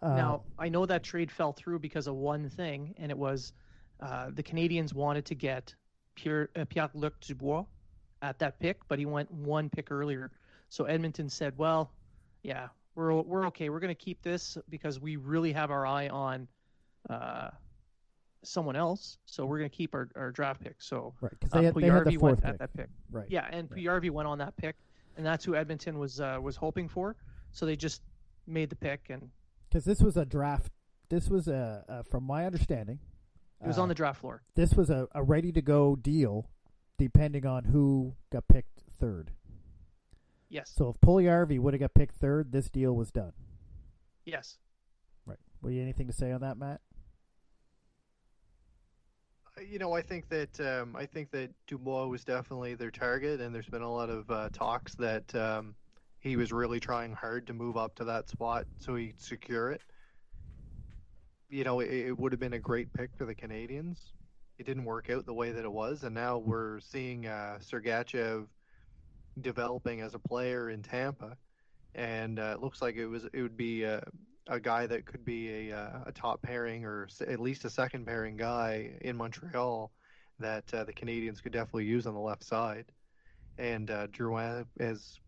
[0.00, 3.52] Um, now I know that trade fell through because of one thing, and it was
[4.00, 5.74] uh, the Canadiens wanted to get
[6.14, 7.64] Pierre uh, Pierre Luc Dubois
[8.22, 10.30] at that pick, but he went one pick earlier.
[10.68, 11.92] So Edmonton said, "Well,
[12.42, 13.68] yeah, we're we're okay.
[13.68, 16.48] We're going to keep this because we really have our eye on
[17.10, 17.50] uh,
[18.42, 19.18] someone else.
[19.26, 21.74] So we're going to keep our, our draft pick." So right because uh, they, had,
[21.74, 22.88] they had the fourth pick, at that pick.
[23.10, 23.26] right?
[23.28, 23.80] Yeah, and Right.
[23.80, 24.76] Puljujarvi went on that pick,
[25.16, 27.16] and that's who Edmonton was uh, was hoping for.
[27.52, 28.02] So they just
[28.46, 29.28] made the pick, and
[29.72, 30.70] because this was a draft.
[31.08, 32.98] This was a, a from my understanding.
[33.62, 34.42] it was uh, on the draft floor.
[34.54, 36.50] This was a, a ready to go deal,
[36.98, 39.30] depending on who got picked third.
[40.50, 40.70] Yes.
[40.74, 43.32] So if Puljujarvi would have got picked third, this deal was done.
[44.26, 44.58] yes.
[45.24, 45.38] Right.
[45.60, 46.80] What do you anything to say on that, Matt?
[49.66, 53.54] You know, I think that um, I think that Dubois was definitely their target, and
[53.54, 55.74] there's been a lot of uh, talks that um,
[56.22, 59.82] he was really trying hard to move up to that spot so he'd secure it.
[61.50, 63.98] You know, it, it would have been a great pick for the Canadiens.
[64.58, 68.46] It didn't work out the way that it was, and now we're seeing uh, Sergachev
[69.40, 71.36] developing as a player in Tampa,
[71.96, 74.02] and uh, it looks like it was it would be a,
[74.62, 78.36] guy that could be a, uh, a top pairing or at least a second pairing
[78.36, 79.90] guy in Montreal
[80.38, 82.84] that uh, the Canadians could definitely use on the left side.
[83.58, 85.20] And uh, Drouin has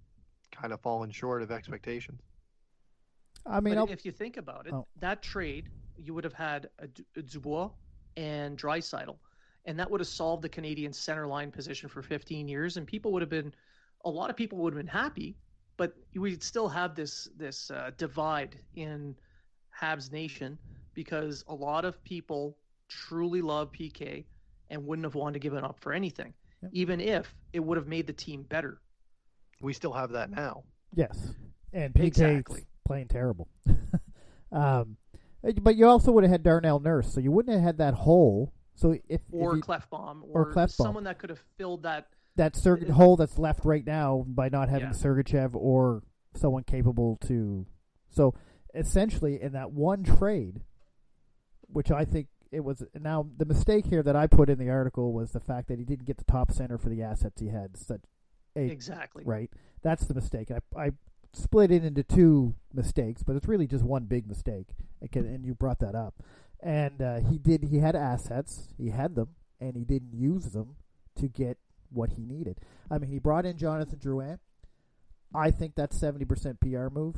[0.55, 2.21] kind of fallen short of expectations.
[3.47, 4.87] I mean, but if you think about it, Oh.
[5.01, 7.71] that trade you would have had a, Du- a Dubois
[8.17, 9.17] and Draisaitl,
[9.67, 13.13] and that would have solved the Canadian center line position for 15 years, and people
[13.13, 13.53] would have been,
[14.05, 15.37] a lot of people would have been happy,
[15.77, 19.15] but we'd still have this this uh, divide in
[19.79, 20.59] Habs Nation
[20.95, 22.57] because a lot of people
[22.89, 24.25] truly love PK
[24.71, 26.71] and wouldn't have wanted to give it up for anything, Yep.
[26.73, 28.81] even if it would have made the team better.
[29.61, 30.65] We still have that now.
[30.95, 31.33] yes,
[31.73, 32.67] and PK's Exactly.
[32.87, 33.49] playing terrible.
[34.53, 34.97] um,
[35.63, 38.53] but you also would have had Darnell Nurse, so you wouldn't have had that hole.
[38.75, 40.71] So if, if Or you- Klefbom, or or, Klefbom.
[40.71, 44.49] someone that could have filled that that Serg- it- hole that's left right now by
[44.49, 44.95] not having Yeah.
[44.95, 46.03] Sergachev or
[46.35, 47.67] someone capable to.
[48.11, 48.35] So
[48.75, 50.63] essentially, in that one trade,
[51.69, 55.13] which I think it was now the mistake here that I put in the article
[55.13, 57.77] was the fact that he didn't get the top center for the assets he had.
[57.77, 58.03] Such
[58.55, 59.25] exactly.
[59.25, 59.51] right.
[59.83, 60.51] That's the mistake.
[60.51, 60.91] I I
[61.33, 64.69] split it into two mistakes, but it's really just one big mistake.
[65.13, 66.15] Can- And you brought that up.
[66.61, 67.65] And uh, he did.
[67.65, 68.69] He had assets.
[68.79, 70.77] He had them, and he didn't use them
[71.17, 71.59] to get
[71.91, 72.59] what he needed.
[72.91, 74.39] I mean, he brought in Jonathan Drouin.
[75.35, 77.17] I think that's seventy percent PR move,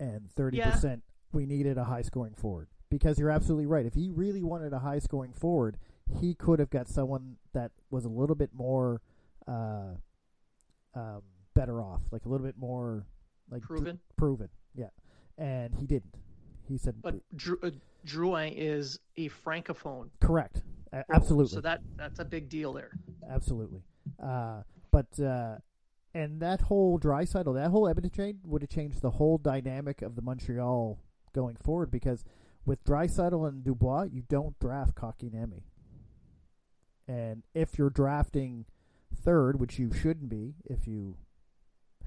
[0.00, 2.68] and thirty percent we needed a high scoring forward.
[2.90, 3.84] Because you're absolutely right.
[3.84, 5.76] If he really wanted a high scoring forward,
[6.20, 9.02] he could have got someone that was a little bit more
[9.48, 9.94] uh,
[10.94, 11.22] um,
[11.54, 13.06] better off, like a little bit more
[13.50, 13.98] like dr- Proven.
[14.16, 14.88] proven, yeah.
[15.36, 16.16] And he didn't.
[16.68, 17.70] He said But Drew, uh,
[18.06, 20.10] Drouin is a francophone.
[20.20, 20.62] correct.
[20.92, 21.54] A- absolutely.
[21.54, 22.90] So that that's a big deal there.
[23.30, 23.82] absolutely.
[24.22, 25.56] Uh, but uh,
[26.14, 30.16] and that whole Draisaitl, that whole Edmonton trade would have changed the whole dynamic of
[30.16, 30.98] the Montreal
[31.34, 32.24] going forward because
[32.66, 35.62] with Draisaitl and Dubois, you don't draft Kotkaniemi.
[37.06, 38.66] And if you're drafting
[39.22, 41.16] third, which you shouldn't be if you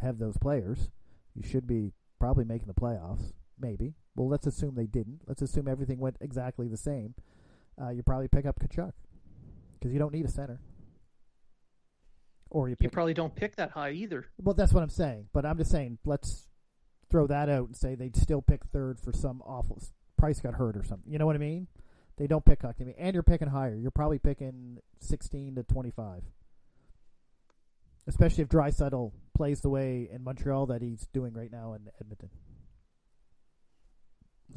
[0.01, 0.89] have those players,
[1.35, 3.33] you should be probably making the playoffs.
[3.59, 3.93] Maybe.
[4.15, 5.21] Well, let's assume they didn't.
[5.27, 7.13] Let's assume everything went exactly the same.
[7.81, 8.91] Uh, you probably pick up Tkachuk
[9.79, 10.59] because you don't need a center.
[12.49, 14.25] Or you You probably don't pick that high either.
[14.41, 15.27] well, that's what I'm saying.
[15.31, 16.47] But I'm just saying, let's
[17.09, 19.81] throw that out and say they'd still pick third for some awful
[20.17, 21.11] price got hurt or something.
[21.11, 21.67] You know what I mean?
[22.17, 23.75] They don't pick Kotkaniemi, and you're picking higher.
[23.75, 26.23] You're probably picking 16 to 25.
[28.07, 32.29] Especially if Draisaitl plays the way in Montreal that he's doing right now in Edmonton.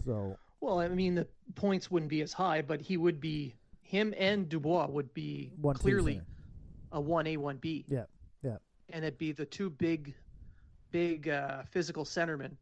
[0.05, 4.15] So Well, I mean the points wouldn't be as high, but he would be him
[4.19, 6.21] and Dubois would be one clearly
[6.93, 7.85] a one A one B.
[7.89, 8.05] Yeah,
[8.43, 8.57] yeah.
[8.91, 10.15] And it'd be the two big,
[10.91, 12.53] big uh, physical centermen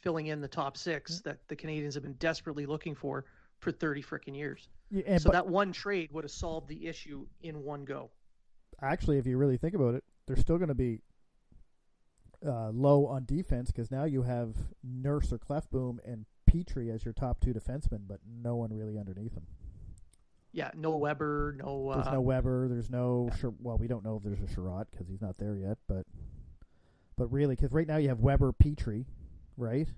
[0.00, 3.24] filling in the top six that the Canadians have been desperately looking for
[3.58, 4.68] for thirty frickin' years.
[4.90, 8.10] Yeah, and so but that one trade would have solved the issue in one go.
[8.82, 11.00] actually, if you really think about it, they're still going to be
[12.46, 17.12] uh, low on defense because now you have Nurse or Clefboom and Petry as your
[17.12, 19.46] top two defensemen, but no one really underneath them.
[20.52, 21.92] Yeah, no Weber, no.
[21.94, 22.68] There's Uh, no Weber.
[22.68, 23.28] There's no.
[23.40, 25.78] Shir- well, we don't know if there's a Sherratt because he's not there yet.
[25.88, 26.06] But,
[27.16, 29.06] but really, because right now you have Weber, Petry,
[29.56, 29.88] right?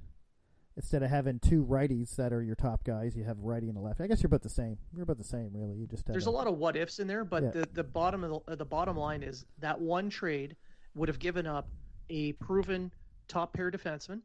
[0.76, 3.80] Instead of having two righties that are your top guys, you have righty and a
[3.80, 4.00] left.
[4.00, 4.78] I guess you're about the same.
[4.94, 5.76] You're about the same, really.
[5.76, 7.50] You just have There's a lot of what ifs in there, but Yeah.
[7.50, 10.56] the, the bottom of the, the bottom line is that one trade
[10.94, 11.68] would have given up
[12.08, 12.90] a proven
[13.28, 14.22] top pair defenseman,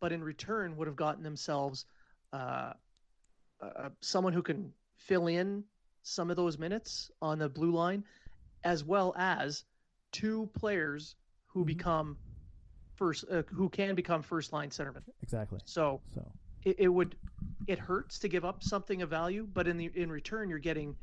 [0.00, 1.84] but in return would have gotten themselves
[2.32, 2.72] uh,
[3.60, 5.62] uh, someone who can fill in
[6.02, 8.02] some of those minutes on the blue line,
[8.64, 9.64] as well as
[10.10, 11.16] two players
[11.48, 11.66] who Mhm.
[11.66, 12.16] become
[13.02, 15.02] first, uh, who can become first line centermen.
[15.22, 15.58] exactly.
[15.64, 16.30] So So
[16.64, 17.16] it, it would
[17.66, 20.94] it hurts to give up something of value, but in the in return you're getting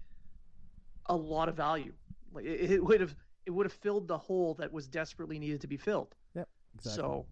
[1.07, 1.91] a lot of value.
[2.31, 5.59] Like it, it would have it would have filled the hole that was desperately needed
[5.62, 6.15] to be filled.
[6.35, 6.47] Yep.
[6.75, 7.01] exactly.
[7.01, 7.25] So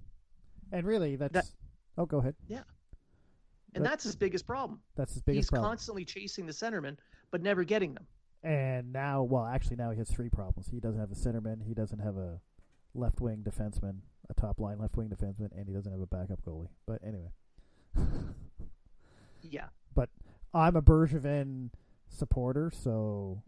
[0.71, 1.53] and really, that's.
[1.97, 2.35] oh, go ahead.
[2.49, 2.63] Yeah.
[3.73, 4.81] And That- that's his biggest problem.
[4.95, 5.65] That's his He's biggest problem.
[5.65, 6.97] He's constantly chasing the centerman,
[7.31, 8.05] but never getting them.
[8.43, 10.67] And now, well, actually, now he has three problems.
[10.67, 11.63] He doesn't have a centerman.
[11.65, 12.39] He doesn't have a
[12.93, 13.99] left wing defenseman,
[14.29, 16.69] a top line left wing defenseman, and he doesn't have a backup goalie.
[16.85, 17.31] But anyway,
[19.41, 19.67] Yeah.
[19.95, 20.09] But
[20.53, 21.69] I'm a Bergevin
[22.09, 23.41] supporter, so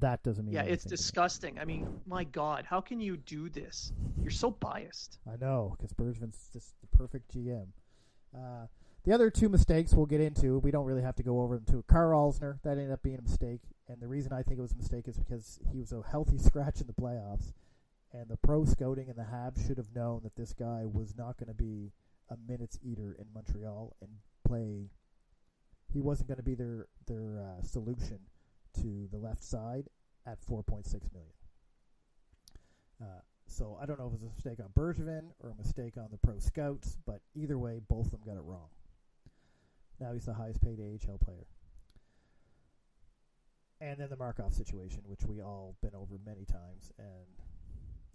[0.00, 0.96] that doesn't mean Yeah, it's anything to me.
[0.96, 1.58] disgusting.
[1.58, 3.92] I mean, my God, how can you do this?
[4.20, 5.18] You're so biased.
[5.30, 7.66] I know because Bergevin's just the perfect GM.
[8.34, 8.66] Uh,
[9.04, 11.64] the other two mistakes we'll get into, we don't really have to go over them
[11.68, 11.84] too.
[11.88, 14.72] Karl Alzner, that ended up being a mistake, and the reason I think it was
[14.72, 17.52] a mistake is because he was a healthy scratch in the playoffs,
[18.12, 21.38] and the pro scouting and the Habs should have known that this guy was not
[21.38, 21.92] going to be
[22.30, 24.10] a minutes eater in Montreal and
[24.46, 24.90] play.
[25.92, 28.18] He wasn't going to be their their uh, solution
[28.80, 29.88] to the left side
[30.26, 31.32] at 4.6 million.
[33.00, 35.96] Uh, so I don't know if it was a mistake on Bergevin or a mistake
[35.96, 38.68] on the pro scouts, but either way, both of them got it wrong.
[40.00, 41.46] Now he's the highest paid AHL player.
[43.80, 46.92] And then the Markov situation, which we all been over many times.
[46.98, 47.26] And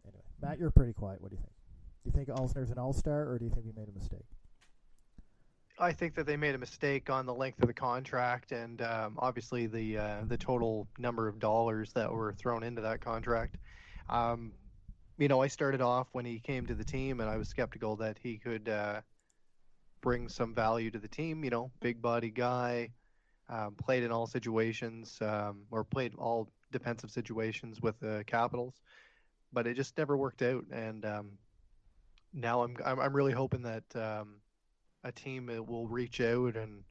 [0.08, 1.22] anyway, Matt, you're pretty quiet.
[1.22, 1.54] What do you think?
[2.04, 4.26] Do you think Alzner's an all star, or do you think we made a mistake?
[5.80, 9.16] I think that they made a mistake on the length of the contract and um,
[9.20, 13.58] obviously the uh, the total number of dollars that were thrown into that contract.
[14.10, 14.54] Um,
[15.20, 17.96] you know, I started off when he came to the team, and I was skeptical
[17.98, 19.02] that he could uh,
[20.02, 21.44] bring some value to the team.
[21.44, 22.90] You know, big body guy,
[23.50, 28.82] um, played in all situations, um, or played all defensive situations with the Capitals,
[29.54, 30.66] but it just never worked out.
[30.72, 31.32] And um,
[32.34, 34.36] now I'm, I'm I'm really hoping that um,
[35.04, 36.84] a team uh, will reach out and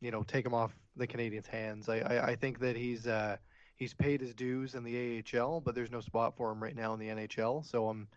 [0.00, 1.88] you know take him off the Canadiens' hands.
[1.88, 3.36] I I, I think that he's uh,
[3.76, 6.92] he's paid his dues in the AHL, but there's no spot for him right now
[6.94, 7.64] in the NHL.
[7.64, 8.08] So I'm,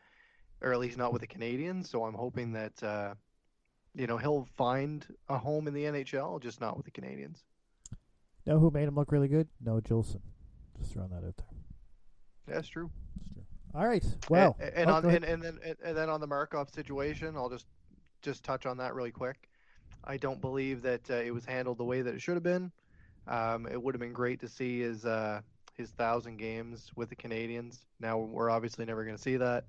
[0.62, 1.88] or at least not with the Canadiens.
[1.88, 3.14] So I'm hoping that uh,
[3.96, 7.44] you know he'll find a home in the NHL, just not with the Canadiens.
[8.46, 9.50] Know who made him look really good?
[9.60, 10.22] No, Jolson.
[10.80, 12.56] Just throwing that out there.
[12.56, 12.90] That's true.
[13.76, 14.04] All right.
[14.30, 17.50] Well, and, and oh, on and, and then and then on the Markov situation, I'll
[17.50, 17.66] just
[18.22, 19.50] just touch on that really quick.
[20.04, 22.72] I don't believe that uh, it was handled the way that it should have been.
[23.28, 25.42] Um, it would have been great to see his uh,
[25.74, 27.80] his thousand games with the Canadiens.
[28.00, 29.66] Now we're obviously never going to see that,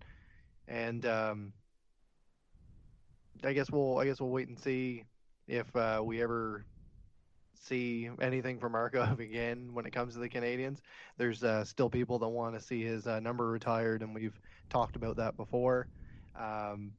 [0.68, 1.52] and um,
[3.44, 5.04] I guess we'll I guess we'll wait and see
[5.46, 6.64] if uh, we ever
[7.66, 10.78] see anything from Markov again when it comes to the Canadiens.
[11.16, 14.38] There's uh, still people that want to see his uh, number retired, and we've
[14.70, 15.88] talked about that before.
[16.38, 16.92] Um,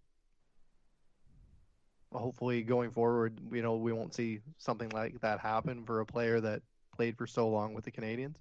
[2.11, 6.39] hopefully, going forward, you know, we won't see something like that happen for a player
[6.41, 6.61] that
[6.95, 8.35] played for so long with the Canadiens.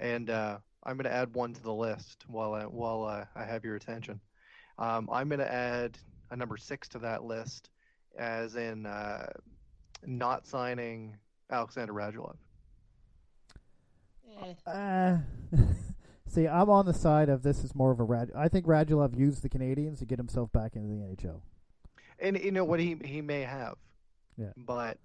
[0.00, 3.44] And uh, I'm going to add one to the list while I, while uh, I
[3.44, 4.20] have your attention.
[4.78, 5.98] Um, I'm going to add
[6.30, 7.70] a number six to that list,
[8.18, 9.26] as in uh,
[10.04, 11.16] not signing
[11.52, 12.36] Alexander Radulov.
[14.66, 15.18] Uh,
[16.26, 18.30] see, I'm on the side of this is more of a Rad.
[18.34, 21.40] I think Radulov used the Canadiens to get himself back into the NHL.
[22.18, 23.74] And you know what he he may have,
[24.38, 24.52] Yeah.
[24.56, 24.98] but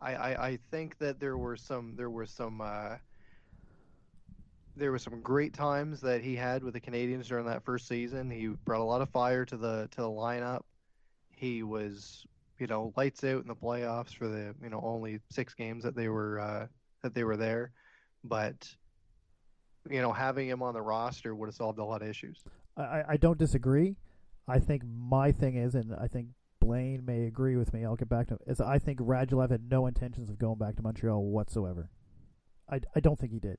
[0.00, 2.96] I, I I think that there were some there were some uh,
[4.76, 8.30] there were some great times that he had with the Canadiens during that first season.
[8.30, 10.62] He brought a lot of fire to the to the lineup.
[11.30, 12.26] He was
[12.60, 15.96] you know lights out in the playoffs for the you know only six games that
[15.96, 16.66] they were uh,
[17.02, 17.72] that they were there,
[18.24, 18.68] but
[19.88, 22.42] you know having him on the roster would have solved a lot of issues.
[22.76, 23.96] I, I- I don't disagree.
[24.48, 26.28] I think my thing is, and I think
[26.60, 27.84] Blaine may agree with me.
[27.84, 28.40] I'll get back to him.
[28.46, 31.88] Is I think Radulov had no intentions of going back to Montreal whatsoever.
[32.68, 33.58] I, I don't think he did.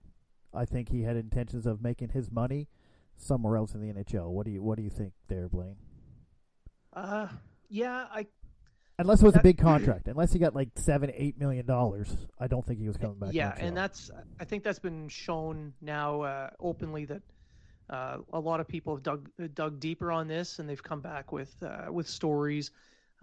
[0.53, 2.67] I think he had intentions of making his money
[3.15, 4.27] somewhere else in the NHL.
[4.29, 5.77] What do you What do you think there, Blaine?
[6.93, 7.27] Uh,
[7.69, 8.27] yeah, I
[9.01, 12.45] Unless it was a big contract, unless he got like seven, eight million dollars, I
[12.45, 13.33] don't think he was coming back.
[13.33, 17.23] yeah, and that's I think that's been shown now uh, openly that
[17.89, 21.31] uh, a lot of people have dug dug deeper on this, and they've come back
[21.31, 22.69] with uh, with stories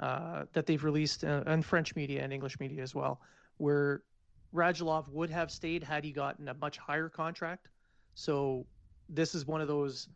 [0.01, 3.21] uh, that they've released uh, in French media and English media as well,
[3.59, 4.03] where
[4.53, 7.69] Radulov would have stayed had he gotten a much higher contract.
[8.15, 8.67] So
[9.09, 10.09] this is one of those: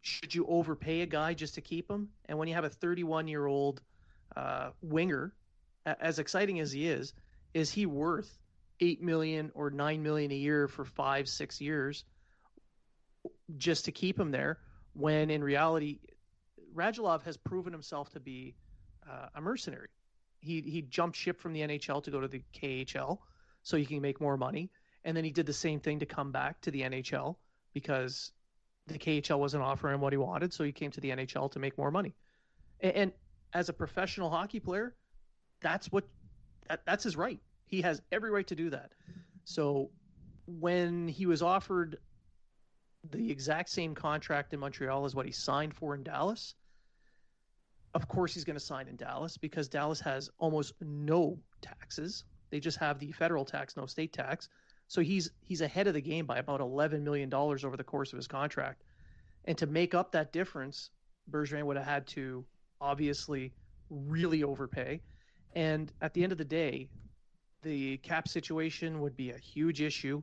[0.00, 2.08] should you overpay a guy just to keep him?
[2.30, 3.82] And when you have a 31 year old
[4.36, 5.32] uh, winger,
[5.84, 7.12] as exciting as he is,
[7.54, 8.38] is he worth
[8.80, 12.04] eight million or nine million a year for five, six years
[13.56, 14.58] just to keep him there?
[14.94, 15.98] When in reality,
[16.74, 18.54] Radulov has proven himself to be
[19.10, 19.88] uh, a mercenary.
[20.40, 23.18] He he jumped ship from the NHL to go to the KHL
[23.62, 24.70] so he can make more money,
[25.04, 27.36] and then he did the same thing to come back to the NHL
[27.72, 28.32] because
[28.86, 31.58] the KHL wasn't offering him what he wanted, so he came to the NHL to
[31.58, 32.14] make more money.
[32.80, 33.12] And, and
[33.52, 34.94] as a professional hockey player,
[35.60, 36.04] that's what
[36.68, 37.40] that, that's his right.
[37.66, 38.92] He has every right to do that.
[39.44, 39.90] So
[40.46, 41.98] when he was offered
[43.10, 46.54] the exact same contract in Montreal as what he signed for in Dallas,
[47.94, 52.24] of course he's going to sign in Dallas because Dallas has almost no taxes.
[52.50, 54.48] They just have the federal tax, no state tax.
[54.88, 58.12] So he's he's ahead of the game by about eleven million dollars over the course
[58.12, 58.82] of his contract.
[59.44, 60.90] And to make up that difference,
[61.30, 62.44] Bergevin would have had to
[62.82, 63.52] obviously
[63.88, 65.00] really overpay.
[65.54, 66.88] And at the end of the day,
[67.62, 70.22] the cap situation would be a huge issue.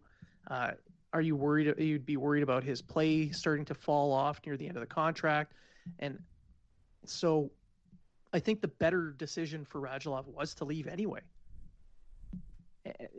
[0.50, 0.72] Uh,
[1.14, 1.74] are you worried?
[1.78, 4.88] You'd be worried about his play starting to fall off near the end of the
[4.88, 5.54] contract,
[6.00, 6.20] and
[7.06, 7.50] so
[8.34, 11.22] I think the better decision for Radulov was to leave anyway.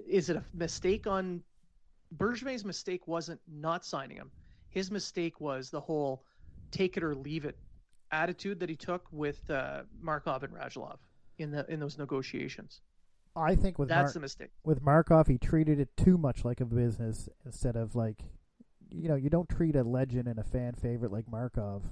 [0.08, 1.42] Is it a mistake on
[2.16, 3.08] Bergevin's mistake?
[3.08, 4.30] Wasn't not signing him.
[4.68, 6.24] His mistake was the whole
[6.70, 7.58] take it or leave it
[8.12, 10.98] attitude that he took with uh, Markov and Radulov
[11.38, 12.80] in the in those negotiations.
[13.36, 14.50] I think with That's Mar- the mistake.
[14.64, 18.22] with Markov, he treated it too much like a business instead of like,
[18.90, 21.84] you know, you don't treat a legend and a fan favorite like Markov.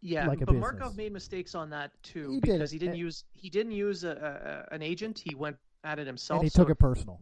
[0.00, 0.60] Yeah, like a but business.
[0.72, 3.72] Markov made mistakes on that too He did, because he didn't and- use he didn't
[3.72, 5.18] use a, a, an agent.
[5.24, 6.38] He went at it himself.
[6.40, 7.20] and he so took it personal.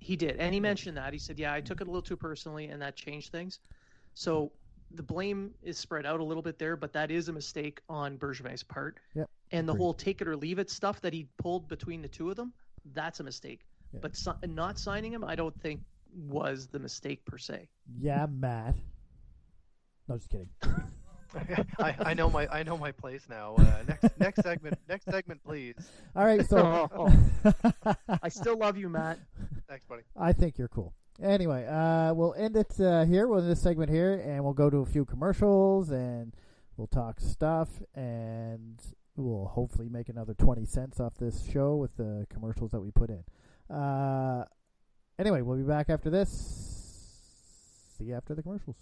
[0.00, 1.12] He did, and he mentioned that.
[1.12, 3.60] He said, "Yeah, I took it a little too personally, and that changed things."
[4.14, 4.50] So
[4.94, 8.18] the blame is spread out a little bit there, but that is a mistake on
[8.18, 8.98] Bergevin's part.
[9.14, 9.80] Yep, And the agreed.
[9.82, 12.52] whole take it or leave it stuff that he pulled between the two of them,
[12.94, 13.60] that's a mistake.
[13.92, 14.00] Yeah.
[14.02, 15.80] But si- not signing him, I don't think
[16.14, 17.68] was the mistake per se.
[18.00, 18.74] Yeah, Matt.
[20.08, 20.48] No, just kidding.
[21.78, 23.54] I, I know my I know my place now.
[23.56, 25.76] Uh, next next segment next segment please.
[26.14, 27.08] All right, so
[28.22, 29.18] I still love you, Matt.
[29.66, 30.02] Thanks, buddy.
[30.14, 30.92] I think you're cool.
[31.20, 33.26] Anyway, uh, we'll end it uh, here.
[33.26, 36.34] We'll end this segment here, and we'll go to a few commercials, and
[36.76, 38.80] we'll talk stuff, and
[39.16, 43.10] we'll hopefully make another twenty cents off this show with the commercials that we put
[43.10, 43.22] in.
[43.74, 44.44] Uh,
[45.18, 46.30] anyway, we'll be back after this.
[47.98, 48.76] See you after the commercials.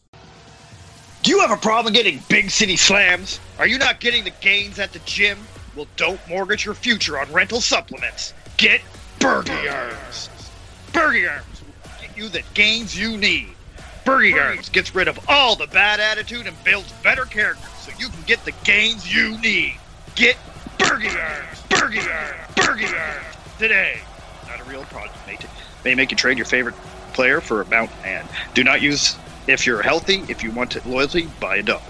[1.23, 3.41] Do you have a problem getting big city slams?
[3.59, 5.39] Are you not getting the gains at the gym?
[5.77, 8.33] Well, don't mortgage your future on rental supplements.
[8.57, 8.81] Get
[9.23, 10.31] Arms
[10.95, 11.50] will get
[12.21, 13.49] you the gains you need.
[14.05, 18.11] Bergie Arms gets rid of all the bad attitude and builds better character so you
[18.11, 19.77] can get the gains you need.
[20.17, 20.37] Get
[20.79, 21.63] Bergie Arms.
[21.71, 22.55] Bergie Arms.
[22.57, 24.01] Bergie Arms today.
[24.47, 25.17] Not a real product.
[25.27, 25.49] May, t-
[25.83, 26.75] may make you trade your favorite
[27.15, 28.29] player for a mountain man.
[28.53, 29.17] Do not use
[29.47, 31.83] if you're healthy, if you want it loyalty, buy a dog.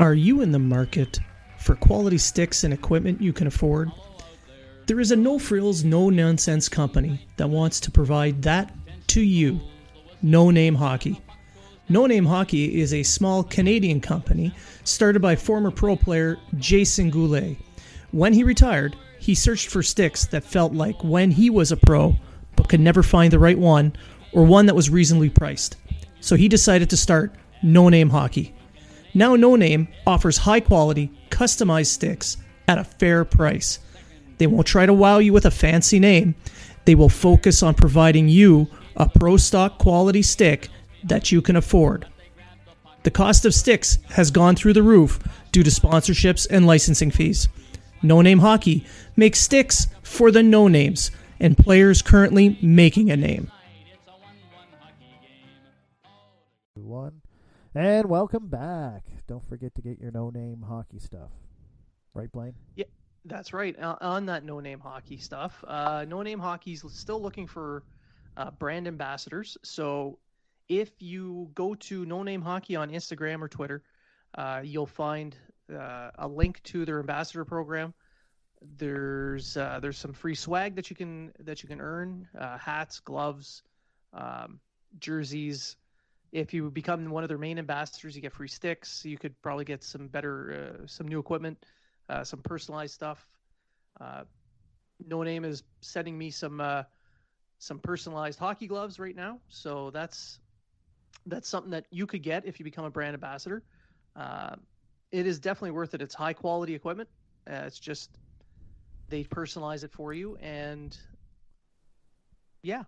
[0.00, 1.20] Are you in the market
[1.58, 3.92] for quality sticks and equipment you can afford?
[4.90, 8.74] There is a no frills, no nonsense company that wants to provide that
[9.06, 9.60] to you.
[10.20, 11.20] No Name Hockey.
[11.88, 17.56] No Name Hockey is a small Canadian company started by former pro player Jason Goulet.
[18.10, 22.16] When he retired, he searched for sticks that felt like when he was a pro,
[22.56, 23.94] but could never find the right one
[24.32, 25.76] or one that was reasonably priced.
[26.20, 27.32] So he decided to start
[27.62, 28.56] No Name Hockey.
[29.14, 33.78] Now, No Name offers high quality, customized sticks at a fair price.
[34.40, 36.34] They won't try to wow you with a fancy name.
[36.86, 40.70] They will focus on providing you a pro stock quality stick
[41.04, 42.06] that you can afford.
[43.02, 45.18] The cost of sticks has gone through the roof
[45.52, 47.50] due to sponsorships and licensing fees.
[48.02, 53.52] No Name Hockey makes sticks for the no names and players currently making a name.
[56.76, 57.20] One,
[57.74, 59.04] and welcome back.
[59.28, 61.28] Don't forget to get your no name hockey stuff.
[62.14, 62.54] Right, Blaine?
[63.24, 63.78] That's right.
[63.78, 67.82] Uh, on that no name hockey stuff, uh, no name hockey's still looking for
[68.36, 69.58] uh, brand ambassadors.
[69.62, 70.18] So
[70.68, 73.82] if you go to no name hockey on Instagram or Twitter,
[74.38, 75.36] uh, you'll find
[75.72, 77.92] uh, a link to their ambassador program.
[78.62, 83.62] There's uh, there's some free swag that you can that you can earn: hats, gloves,
[84.14, 84.60] um,
[84.98, 85.76] jerseys.
[86.32, 89.04] If you become one of their main ambassadors, you get free sticks.
[89.04, 91.64] You could probably get some better some new equipment
[92.10, 93.26] uh, some personalized stuff.
[94.00, 94.24] Uh,
[95.06, 96.82] no Name is sending me some uh,
[97.58, 100.40] some personalized hockey gloves right now, so that's
[101.26, 103.62] that's something that you could get if you become a brand ambassador.
[104.16, 104.56] Uh,
[105.12, 106.02] it is definitely worth it.
[106.02, 107.08] It's high quality equipment.
[107.48, 108.10] Uh, it's just
[109.08, 110.96] they personalize it for you, and
[112.62, 112.82] yeah,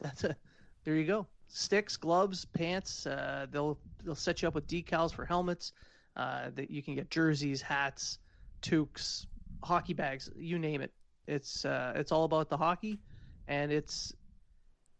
[0.00, 0.36] that's a
[0.84, 1.26] there you go.
[1.48, 3.06] Sticks, gloves, pants.
[3.06, 5.72] Uh, they'll they'll set you up with decals for helmets.
[6.16, 8.18] That you can get jerseys, hats,
[8.62, 9.26] toques,
[9.62, 10.92] hockey bags, you name it.
[11.26, 13.00] It's uh, it's all about the hockey,
[13.48, 14.14] and it's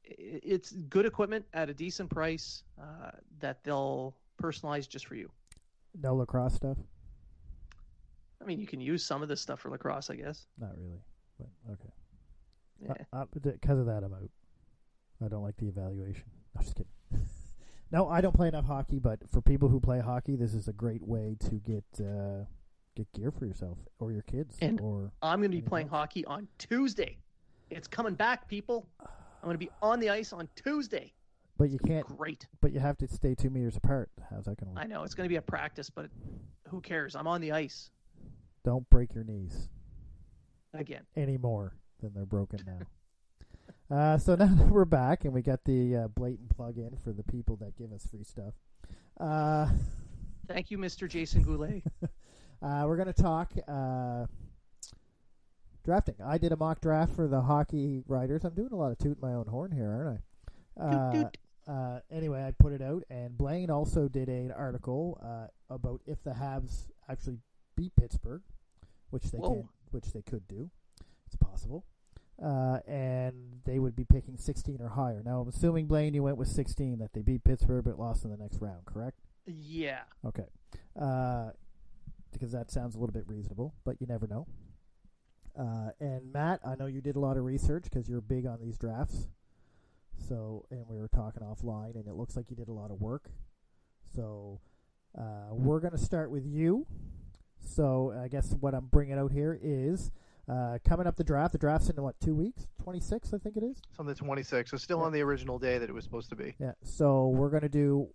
[0.05, 5.31] it's good equipment at a decent price uh, that they'll personalize just for you.
[6.01, 6.77] No lacrosse stuff?
[8.41, 10.47] I mean, you can use some of this stuff for lacrosse, I guess.
[10.59, 11.01] Not really.
[11.39, 11.93] But okay.
[12.81, 12.93] Yeah.
[13.13, 14.31] Uh, because of that, I'm out.
[15.25, 16.25] I don't like the evaluation.
[16.55, 16.93] No, just kidding.
[17.93, 20.73] no, I don't play enough hockey, but for people who play hockey, this is a
[20.73, 22.45] great way to get uh,
[22.97, 25.93] get gear for yourself or your kids And- or I'm going to be playing else?
[25.97, 27.19] hockey on Tuesday.
[27.71, 28.89] It's coming back, people.
[29.01, 29.09] I'm
[29.45, 31.13] going to be on the ice on Tuesday.
[31.59, 32.47] but you can't Great.
[32.61, 34.11] but you have to stay two meters apart.
[34.31, 34.83] How's that gonna work?
[34.83, 36.11] I know it's going to be a practice, but
[36.69, 37.15] who cares?
[37.17, 37.91] I'm on the ice
[38.65, 39.69] Don't break your knees
[40.75, 41.05] again.
[41.17, 43.97] any more than they're broken now.
[43.97, 47.13] uh, so now that we're back and we got the uh, blatant plug in for
[47.13, 48.55] the people that give us free stuff.
[49.19, 49.69] Uh,
[50.47, 51.09] Thank you, Mr.
[51.09, 51.83] Jason Goulet.
[52.67, 54.27] Uh, we're going to talk uh,
[55.85, 56.17] drafting.
[56.25, 58.43] I did a mock draft for the hockey writers.
[58.45, 60.21] I'm doing a lot of tooting my own horn here, aren't
[60.81, 60.85] I?
[60.85, 61.37] Uh, Toot, toot.
[61.73, 66.25] uh, anyway, I put it out, and Blaine also did an article uh, about if
[66.25, 67.39] the Habs actually
[67.77, 68.43] beat Pittsburgh,
[69.11, 69.49] which they Whoa.
[69.49, 70.69] can, which they could do.
[71.29, 71.85] It's possible.
[72.45, 75.23] Uh, and they would be picking 16 or higher.
[75.25, 78.31] Now, I'm assuming Blaine, you went with 16 that they beat Pittsburgh but lost in
[78.33, 79.21] the next round, correct?
[79.47, 80.01] Yeah.
[80.25, 80.47] Okay.
[82.33, 84.47] Because that sounds a little bit reasonable, but you never know.
[85.59, 88.61] Uh, and Matt, I know you did a lot of research because you're big on
[88.61, 89.29] these drafts.
[90.29, 93.01] So, and we were talking offline, and it looks like you did a lot of
[93.01, 93.31] work.
[94.15, 94.61] So,
[95.19, 96.87] uh, we're going to start with you.
[97.65, 100.11] So, I guess what I'm bringing out here is
[100.49, 101.53] uh, coming up the draft.
[101.53, 102.67] The draft's in what two weeks?
[102.83, 103.79] Twenty six, I think it is.
[103.91, 105.05] It's on the 26th, so still Yeah.
[105.07, 106.55] on the original day that it was supposed to be.
[106.61, 106.73] Yeah.
[106.85, 108.09] So we're gonna do.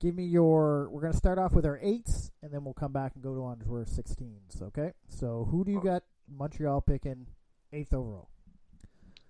[0.00, 0.88] Give me your.
[0.90, 3.44] We're gonna start off with our eights, and then we'll come back and go to
[3.44, 4.60] on to our sixteens.
[4.62, 4.92] Okay.
[5.08, 6.02] So who do you got?
[6.28, 7.26] Montreal picking
[7.72, 8.30] eighth overall.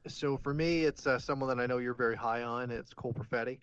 [0.06, 2.70] So for me, it's uh, someone that I know you're very high on.
[2.70, 3.60] It's Cole Perfetti.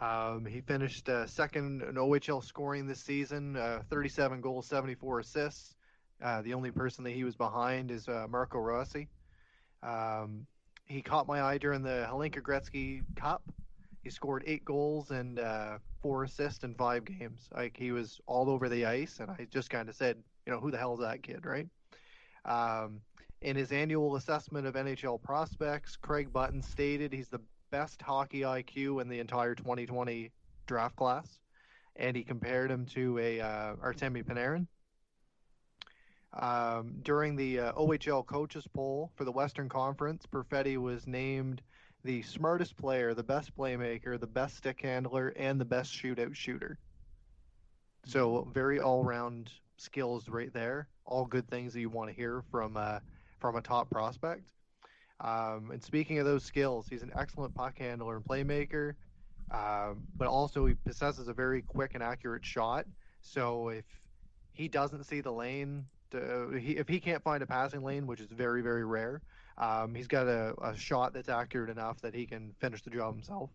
[0.00, 5.74] Um, he finished uh, second in OHL scoring this season, uh, 37 goals, 74 assists.
[6.22, 9.08] Uh, the only person that he was behind is uh, Marco Rossi.
[9.82, 10.46] Um,
[10.86, 13.42] he caught my eye during the Hlinka Gretzky Cup.
[14.04, 17.48] He scored eight goals and uh, four assists in five games.
[17.56, 20.60] Like he was all over the ice, and I just kind of said, you know,
[20.60, 21.66] who the hell is that kid, right?
[22.44, 23.00] Um,
[23.40, 27.40] in his annual assessment of NHL prospects, Craig Button stated he's the
[27.70, 30.30] best hockey IQ in the entire 2020
[30.66, 31.40] draft class,
[31.96, 34.66] and he compared him to a uh, Artemi Panarin.
[36.34, 41.62] Um, during the uh, OHL coaches poll for the Western Conference, Perfetti was named
[42.04, 46.78] the smartest player, the best playmaker, the best stick handler, and the best shootout shooter.
[48.04, 50.88] So very all-round skills right there.
[51.06, 53.00] All good things that you want to hear from uh,
[53.40, 54.52] from a top prospect.
[55.20, 58.94] Um, and speaking of those skills, he's an excellent puck handler and playmaker,
[59.50, 62.86] um, but also he possesses a very quick and accurate shot.
[63.20, 63.84] So if
[64.52, 68.20] he doesn't see the lane, to, he, if he can't find a passing lane, which
[68.20, 69.22] is very very rare,
[69.58, 73.14] um, he's got a, a shot that's accurate enough that he can finish the job
[73.14, 73.50] himself.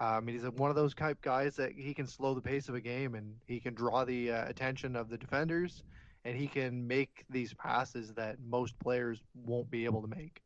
[0.00, 2.80] Um, he's one of those type guys that he can slow the pace of a
[2.80, 5.82] game and he can draw the uh, attention of the defenders
[6.24, 10.42] and he can make these passes that most players won't be able to make.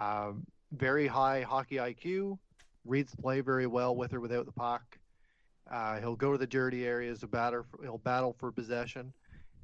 [0.00, 2.38] Um, very high hockey IQ,
[2.84, 4.98] reads the play very well with or without the puck.
[5.70, 9.12] Uh, he'll go to the dirty areas, to batter, he'll battle for possession,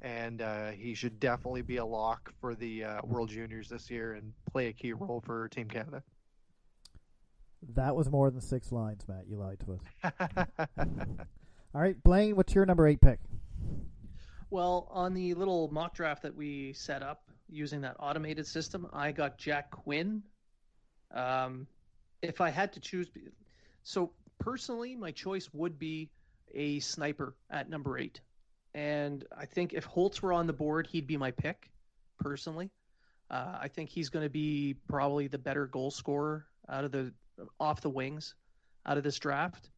[0.03, 4.15] and uh, he should definitely be a lock for the uh, World Juniors this year
[4.15, 6.03] and play a key role for Team Canada.
[7.75, 9.27] That was more than six lines, Matt.
[9.29, 10.13] You lied to us.
[11.75, 13.21] All right, Blaine, what's your number eight pick?
[14.49, 19.13] Well, on the little mock draft that we set up using that automated system, I
[19.13, 20.23] got Jack Quinn.
[21.13, 21.67] Um,
[22.23, 23.09] if I had to choose,
[23.83, 26.11] so personally, my choice would be
[26.55, 28.21] a sniper at number eight.
[28.75, 31.71] And I think if Holtz were on the board, he'd be my pick,
[32.19, 32.71] personally.
[33.31, 37.13] Uh, I think he's going to be probably the better goal scorer out of the
[37.59, 38.35] off the wings
[38.85, 39.71] out of this draft.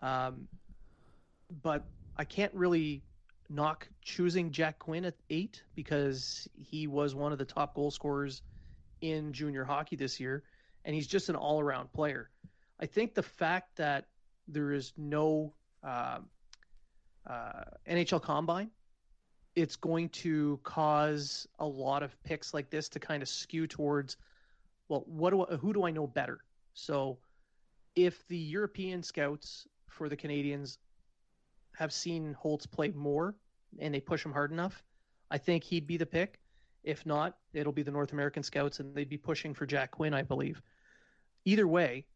[0.00, 0.48] Um,
[1.62, 1.84] but
[2.16, 3.02] I can't really
[3.48, 8.42] knock choosing Jack Quinn at eight because he was one of the top goal scorers
[9.00, 10.42] in junior hockey this year,
[10.84, 12.30] and he's just an all around player.
[12.80, 14.06] I think the fact that
[14.48, 15.52] there is no
[15.84, 16.18] uh,
[17.26, 18.70] uh, NHL combine,
[19.54, 24.16] it's going to cause a lot of picks like this to kind of skew towards,
[24.88, 26.40] well, what do I, who do I know better?
[26.74, 27.18] So,
[27.94, 30.78] if the European scouts for the Canadiens
[31.76, 33.34] have seen Holtz play more
[33.78, 34.82] and they push him hard enough,
[35.30, 36.40] I think he'd be the pick.
[36.84, 40.14] If not, it'll be the North American scouts and they'd be pushing for Jack Quinn,
[40.14, 40.62] I believe.
[41.44, 42.06] Either way,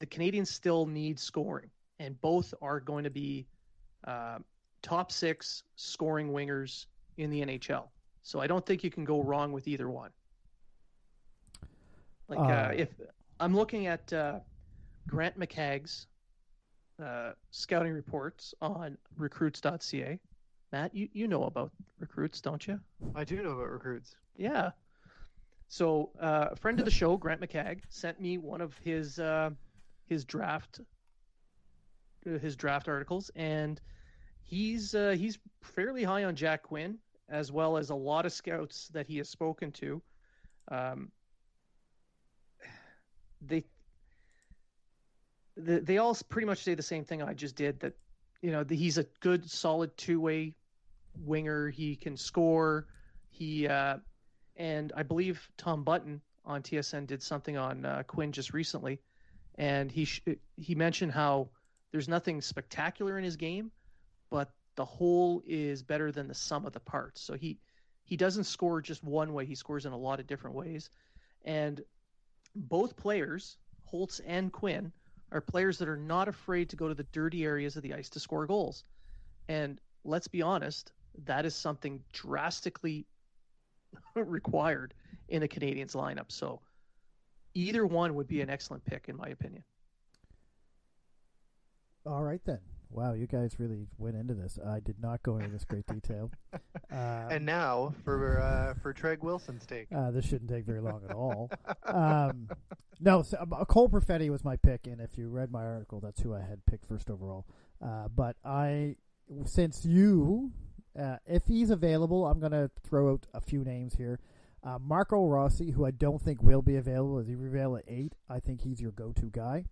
[0.00, 3.46] the Canadiens still need scoring, and both are going to be
[4.04, 4.38] uh,
[4.82, 6.86] top six scoring wingers
[7.16, 7.88] in the NHL.
[8.22, 10.10] So I don't think you can go wrong with either one.
[12.28, 12.88] Like uh, Uh, if
[13.40, 14.40] I'm looking at uh,
[15.08, 16.06] Grant McCagg's
[17.02, 20.18] uh, scouting reports on recruits.ca,
[20.72, 22.80] Matt, you, you know about recruits, don't you?
[23.14, 24.16] I do know about recruits.
[24.36, 24.70] Yeah.
[25.68, 29.50] So uh, a friend of the show, Grant McCagg, sent me one of his uh,
[30.06, 30.84] his draft uh,
[32.24, 33.80] his draft articles, and
[34.44, 36.98] he's uh, he's fairly high on Jack Quinn,
[37.28, 40.02] as well as a lot of scouts that he has spoken to.
[40.70, 41.10] Um,
[43.40, 43.64] they
[45.56, 47.80] they, all pretty much say the same thing I just did.
[47.80, 47.94] That
[48.40, 50.54] you know the, he's a good, solid two way
[51.24, 51.68] winger.
[51.68, 52.86] He can score.
[53.30, 53.98] He uh,
[54.56, 59.00] and I believe Tom Button on TSN did something on uh, Quinn just recently,
[59.56, 60.22] and he sh-
[60.56, 61.48] he mentioned how
[61.92, 63.70] there's nothing spectacular in his game,
[64.30, 67.20] but the whole is better than the sum of the parts.
[67.20, 67.58] So he
[68.04, 70.90] he doesn't score just one way; he scores in a lot of different ways,
[71.44, 71.82] and
[72.56, 74.92] both players, Holtz and Quinn,
[75.30, 78.08] are players that are not afraid to go to the dirty areas of the ice
[78.10, 78.84] to score goals.
[79.48, 80.92] And let's be honest,
[81.24, 83.06] that is something drastically
[84.14, 84.94] required
[85.28, 86.30] in a Canadiens lineup.
[86.30, 86.60] So
[87.54, 89.64] either one would be an excellent pick, in my opinion.
[92.06, 92.60] All right then.
[92.90, 94.58] Wow, you guys really went into this.
[94.66, 96.30] I did not go into this great detail.
[96.52, 96.56] Uh,
[97.30, 99.86] and now for uh, for Trege Wilson's take.
[99.94, 101.50] Uh, this shouldn't take very long at all.
[101.86, 102.48] um,
[103.00, 106.20] no, so, uh, Cole Perfetti was my pick, and if you read my article, that's
[106.20, 107.46] who I had picked first overall.
[107.82, 108.96] Uh, but I,
[109.46, 110.52] since you,
[110.98, 114.20] uh, if he's available, I'm going to throw out a few names here.
[114.62, 118.12] Uh, Marco Rossi, who I don't think will be available, is he available at eight?
[118.28, 119.64] I think he's your go-to guy.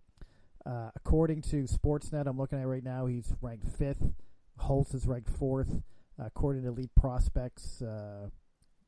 [0.65, 4.11] Uh, according to Sportsnet, I'm looking at right now, he's ranked fifth.
[4.57, 5.81] Holtz is ranked fourth.
[6.19, 8.29] Uh, according to Elite Prospects, uh,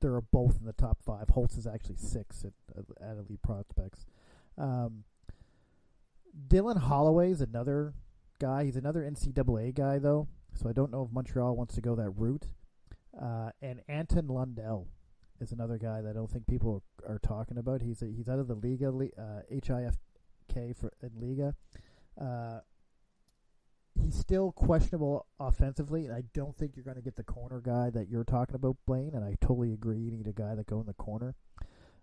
[0.01, 1.29] they're both in the top five.
[1.29, 2.53] Holtz is actually six at,
[3.01, 4.05] at Elite Prospects.
[4.57, 5.05] Um,
[6.47, 7.93] Dylan Holloway is another
[8.39, 8.65] guy.
[8.65, 12.09] He's another NCAA guy, though, so I don't know if Montreal wants to go that
[12.11, 12.47] route.
[13.19, 14.87] Uh, and Anton Lundell
[15.39, 17.81] is another guy that I don't think people are, are talking about.
[17.81, 19.41] He's a, he's out of the Liiga, uh,
[20.47, 21.53] HIFK for in Liiga.
[22.19, 22.59] Uh,
[23.95, 27.89] he's still questionable offensively, and I don't think you're going to get the corner guy
[27.89, 29.11] that you're talking about, Blaine.
[29.13, 29.99] And I totally agree.
[29.99, 31.35] You need a guy that go in the corner.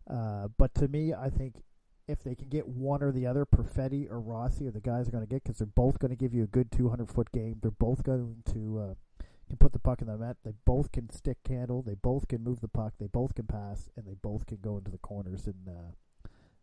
[0.08, 1.62] Uh, but to me, I think
[2.08, 5.12] if they can get one or the other, Perfetti or Rossi, are the guys are
[5.12, 7.58] going to get because they're both going to give you a good 200 foot game.
[7.62, 10.36] They're both going to uh, can put the puck in the net.
[10.44, 11.82] They both can stick handle.
[11.82, 12.94] They both can move the puck.
[12.98, 15.46] They both can pass, and they both can go into the corners.
[15.46, 15.92] And uh,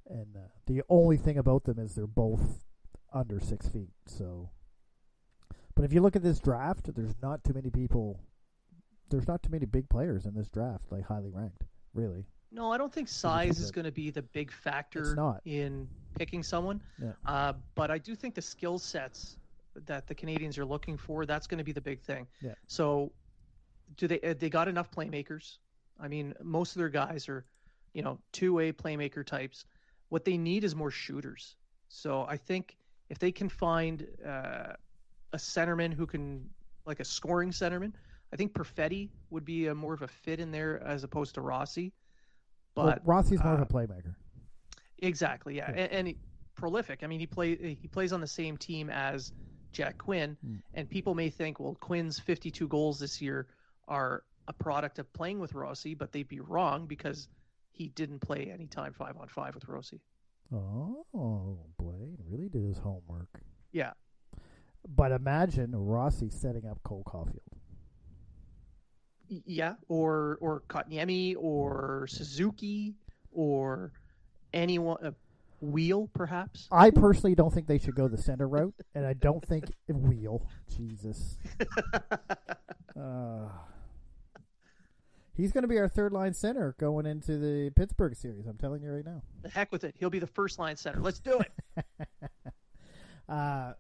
[0.10, 2.66] and uh, the only thing about them is they're both
[3.14, 3.92] under six feet.
[4.06, 4.50] So
[5.78, 8.20] but if you look at this draft, there's not too many people.
[9.12, 11.64] There's not too many big players in this draft, like highly ranked.
[11.94, 12.26] Really.
[12.52, 15.88] No, I don't think size is going to be the big factor in
[16.18, 16.82] picking someone.
[17.00, 17.12] Yeah.
[17.28, 19.38] Uh, but I do think the skill sets
[19.86, 22.26] that the Canadiens are looking for that's going to be the big thing.
[22.42, 22.56] Yeah.
[22.66, 23.12] So,
[23.98, 25.58] do they uh, they got enough playmakers?
[26.00, 27.46] I mean, most of their guys are,
[27.94, 29.66] you know, two way playmaker types.
[30.10, 31.56] What they need is more shooters.
[31.90, 32.78] So I think
[33.10, 34.74] if they can find uh,
[35.34, 36.50] a centerman who can
[36.88, 37.92] like a scoring centerman.
[38.34, 41.42] I think Perfetti would be a more of a fit in there as opposed to
[41.42, 41.94] Rossi.
[42.74, 44.16] But well, Rossi's more uh, of a playmaker.
[45.00, 45.82] Exactly, yeah, Yeah.
[45.84, 46.18] and, and he,
[46.56, 47.04] prolific.
[47.04, 49.32] I mean, he play he plays on the same team as
[49.72, 50.62] Jack Quinn, Mm.
[50.74, 53.48] and people may think, well, Quinn's 52 goals this year
[53.88, 57.28] are a product of playing with Rossi, but they'd be wrong because
[57.78, 60.02] he didn't play any time five on five with Rossi.
[60.54, 61.06] Oh,
[61.78, 63.28] Blaine really did his homework.
[63.74, 63.92] Yeah,
[64.88, 67.40] But imagine Rossi setting up Cole Caufield.
[69.46, 72.96] Yeah, or or Kotkaniemi or Suzuki
[73.34, 73.92] or
[74.54, 75.12] anyone, uh,
[75.60, 76.68] Weal perhaps.
[76.72, 80.46] I personally don't think they should go the center route, and I don't think Weal.
[80.76, 81.38] Jesus.
[83.00, 83.48] Uh,
[85.38, 88.46] he's going to be our third line center going into the Pittsburgh series.
[88.48, 89.22] I'm telling you right now.
[89.44, 89.96] the heck with it.
[89.98, 91.00] He'll be the first line center.
[91.00, 91.86] Let's do it.
[93.30, 93.74] Uh,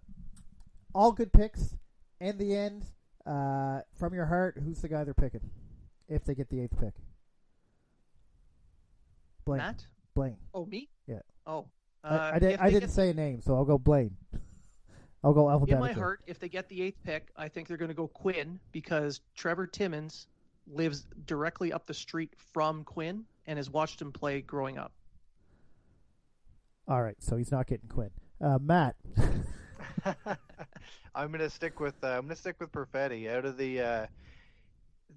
[0.93, 1.77] all good picks.
[2.19, 2.83] In the end,
[3.25, 5.39] uh, from your heart, who's the guy they're picking
[6.09, 6.93] if they get the eighth pick?
[9.45, 9.59] Blaine.
[9.59, 9.85] Matt?
[10.15, 10.37] Blaine.
[10.53, 10.89] Oh, me?
[11.07, 11.19] Yeah.
[11.45, 11.67] Oh.
[12.03, 14.17] I, Uh, I, did, I didn't say a name, so I'll go Blaine.
[15.23, 17.89] I'll go In my heart, if they get the eighth pick, I think they're going
[17.89, 20.27] to go Quinn because Trevor Timmins
[20.71, 24.91] lives directly up the street from Quinn and has watched him play growing up.
[26.87, 28.11] All right, so he's not getting Quinn.
[28.39, 28.95] Uh, Matt.
[31.15, 33.29] I'm gonna stick with uh, I'm gonna stick with Perfetti.
[33.29, 34.05] Out of the, uh,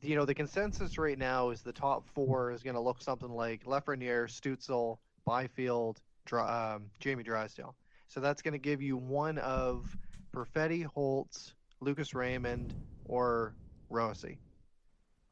[0.03, 3.65] you know, the consensus right now is the top four is gonna look something like
[3.65, 7.77] Lafreniere, Stützle, Byfield, Dr- um, Jamie Drysdale.
[8.09, 9.97] So that's gonna give you one of
[10.35, 12.75] Perfetti, Holtz, Lucas Raymond,
[13.05, 13.55] or
[13.91, 14.39] Rossi.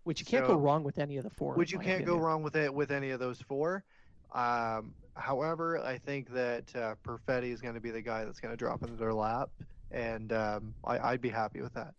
[0.09, 1.53] Which you can't go wrong with any of the four.
[1.53, 3.85] in which you can't go wrong with it with any of those four.
[4.33, 8.53] Um, however, I think that uh, Perfetti is going to be the guy that's going
[8.53, 9.51] to drop into their lap,
[9.91, 11.93] and um, I, I'd be happy with that.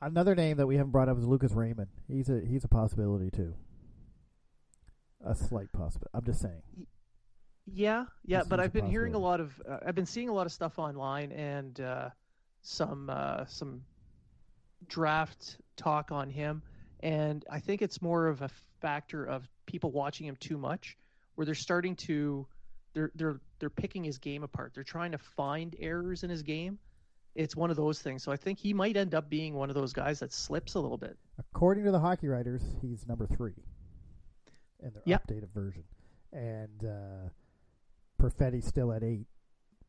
[0.00, 1.88] Another name that we haven't brought up is Lucas Raymond.
[2.08, 3.54] He's a he's a possibility too.
[5.22, 6.10] A slight possibility.
[6.14, 6.62] I'm just saying.
[7.66, 10.06] Yeah, yeah, This but seems a I've been hearing a lot of, uh, I've been
[10.06, 12.08] seeing a lot of stuff online and uh,
[12.62, 13.82] some uh, some
[14.86, 16.62] draft talk on him,
[17.04, 18.48] and I think it's more of a
[18.80, 20.96] factor of people watching him too much,
[21.34, 22.46] where they're starting to,
[22.94, 24.72] they're they're they're picking his game apart.
[24.74, 26.78] They're trying to find errors in his game.
[27.34, 28.22] It's one of those things.
[28.22, 30.80] So I think he might end up being one of those guys that slips a
[30.80, 31.16] little bit.
[31.38, 33.54] According to the hockey writers, he's number three
[34.80, 35.18] in their Yeah.
[35.18, 35.84] updated version,
[36.32, 37.28] and uh,
[38.22, 39.26] Perfetti's still at eight,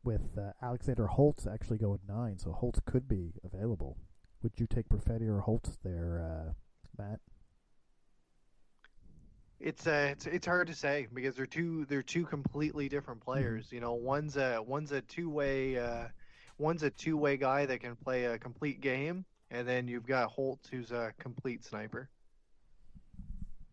[0.04, 2.38] with uh, Alexander Holtz actually going nine.
[2.38, 3.96] So Holtz could be available.
[4.42, 6.52] Would you take Perfetti or Holtz there, uh,
[6.98, 7.20] Matt?
[9.58, 13.72] It's uh, it's it's hard to say because they're two they're two completely different players.
[13.72, 16.08] You know, one's a one's a two way uh,
[16.58, 20.28] one's a two way guy that can play a complete game, and then you've got
[20.28, 22.10] Holtz who's a complete sniper.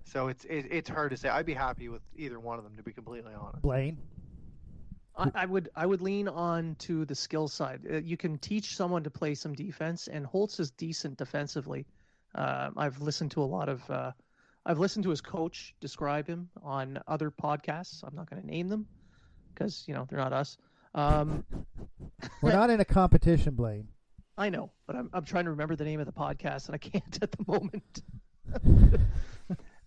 [0.06, 1.30] So it's it, it's hard to say.
[1.30, 3.62] I'd be happy with either one of them to be completely honest.
[3.62, 3.98] Blaine.
[5.18, 7.82] I, I would I would lean on to the skill side.
[7.90, 11.86] Uh, you can teach someone to play some defense, and Holtz is decent defensively.
[12.36, 14.12] Um, I've listened to a lot of uh,
[14.66, 18.04] I've listened to his coach describe him on other podcasts.
[18.04, 18.88] I'm not going to name them
[19.54, 20.58] because you know they're not us.
[20.96, 21.44] Um,
[22.42, 23.88] We're not in a competition, Blaine.
[24.38, 26.78] I know, but I'm I'm trying to remember the name of the podcast, and I
[26.78, 28.04] can't at the moment.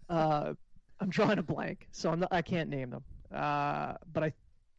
[0.09, 0.55] uh,
[1.01, 3.05] I'm drawing a blank, so I'm not, I can't name them.
[3.33, 4.33] Uh, but I,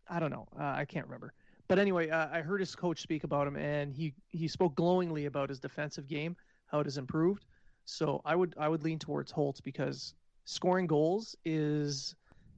[0.10, 0.48] I don't know.
[0.60, 1.34] Uh, I can't remember.
[1.68, 5.26] But anyway, uh, I heard his coach speak about him, and he he spoke glowingly
[5.26, 6.36] about his defensive game,
[6.68, 7.46] how it has improved.
[7.88, 10.14] So I would I would lean towards Holtz because
[10.44, 12.16] scoring goals is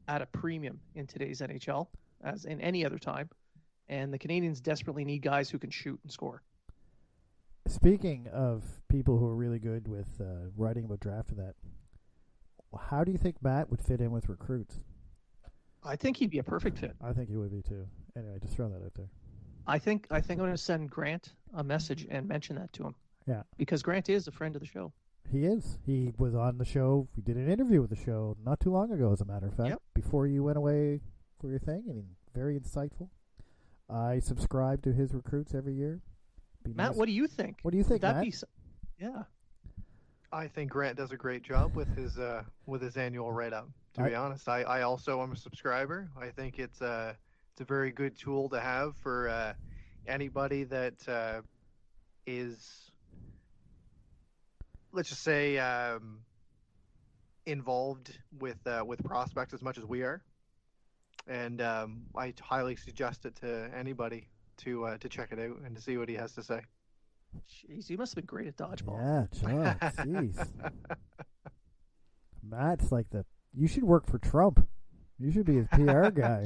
[0.07, 1.87] at a premium in today's NHL
[2.23, 3.29] as in any other time,
[3.87, 6.41] and the Canadiens desperately need guys who can shoot and score.
[7.67, 11.53] Speaking of people who are really good with uh, writing about draft and that,
[12.89, 14.79] how do you think Matt would fit in with recruits?
[15.83, 16.95] I think he'd be a perfect fit.
[17.01, 17.85] I think he would be too.
[18.17, 19.09] Anyway, just throw that out there.
[19.67, 22.87] I think I think I'm going to send Grant a message and mention that to
[22.87, 22.95] him.
[23.27, 23.43] Yeah.
[23.57, 24.91] Because Grant is a friend of the show.
[25.31, 25.77] He is.
[25.85, 27.07] He was on the show.
[27.15, 29.53] We did an interview with the show not too long ago, as a matter of
[29.55, 29.81] fact, Yep.
[29.93, 31.01] before you went away
[31.39, 33.09] for your thing, and very insightful.
[33.89, 36.01] I subscribe to his recruits every year.
[36.63, 37.57] Be Matt, nice- what do you think?
[37.61, 38.23] What do you think, Would that Matt?
[38.23, 38.29] be?
[38.29, 38.43] s-
[38.99, 39.23] Yeah.
[40.31, 43.67] I think Grant does a great job with his uh, with his annual write up.
[43.93, 46.11] To be honest, I, I also am a subscriber.
[46.15, 47.17] I think it's a
[47.51, 49.53] it's a very good tool to have for uh,
[50.05, 51.41] anybody that uh,
[52.27, 52.88] is
[54.91, 56.19] let's just say um,
[57.45, 60.21] involved with uh, with prospects as much as we are,
[61.27, 64.27] and um, I highly suggest it to anybody
[64.57, 66.61] to uh, to check it out and to see what he has to say.
[67.47, 68.97] Jeez, you must have been great at dodgeball.
[68.97, 69.77] Yeah, John.
[70.07, 70.47] Jeez.
[72.43, 73.25] Matt's like the.
[73.53, 74.67] You should work for Trump.
[75.19, 76.45] You should be his PR guy.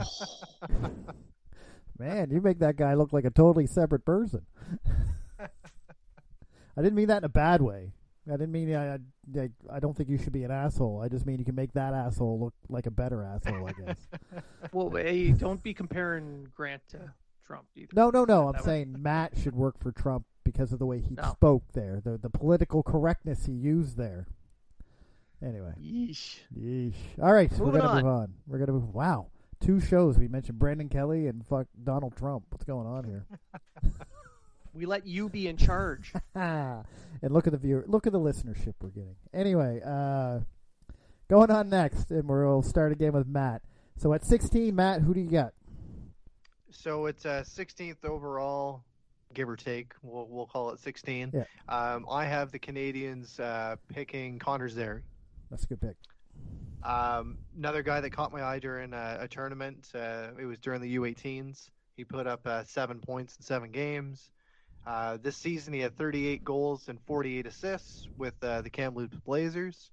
[1.99, 4.41] Man, you make that guy look like a totally separate person.
[5.39, 7.93] I didn't mean that in a bad way.
[8.27, 9.49] I didn't mean I, I.
[9.71, 11.01] I don't think you should be an asshole.
[11.03, 13.67] I just mean you can make that asshole look like a better asshole.
[13.67, 13.97] I guess.
[14.71, 17.11] Well, hey, don't be comparing Grant to
[17.45, 17.89] Trump either.
[17.93, 18.47] No, no, no.
[18.47, 18.65] I'm That way.
[18.65, 21.31] saying Matt should work for Trump because of the way he No.
[21.31, 24.25] spoke there, the the political correctness he used there.
[25.45, 25.73] Anyway.
[25.77, 26.37] Yeesh.
[26.57, 26.93] Yeesh.
[27.21, 27.95] All right, we're gonna on.
[27.97, 28.33] move on.
[28.47, 28.93] We're gonna move.
[28.93, 29.27] Wow,
[29.59, 30.17] two shows.
[30.17, 32.45] We mentioned Brandon Kelly and fuck Donald Trump.
[32.49, 33.25] What's going on here?
[34.73, 36.13] We let you be in charge.
[36.35, 36.85] and
[37.21, 37.85] look at the viewer.
[37.87, 39.15] Look at the listenership we're getting.
[39.33, 40.39] Anyway, uh,
[41.29, 43.61] going on next, and we'll start again with Matt.
[43.97, 45.53] So at 16, Matt, who do you got?
[46.71, 48.83] So it's uh, 16th overall,
[49.33, 49.93] give or take.
[50.01, 51.31] We'll we'll call it 16.
[51.33, 51.43] Yeah.
[51.69, 55.03] Um, I have the Canadiens uh, picking Connor Zary.
[55.51, 55.95] That's a good pick.
[56.83, 59.89] Um, another guy that caught my eye during a, a tournament.
[59.93, 61.69] Uh, it was during the U18s.
[61.95, 64.31] He put up uh, seven points in seven games.
[64.85, 69.91] Uh, this season, he had 38 goals and 48 assists with uh, the Kamloops Blazers.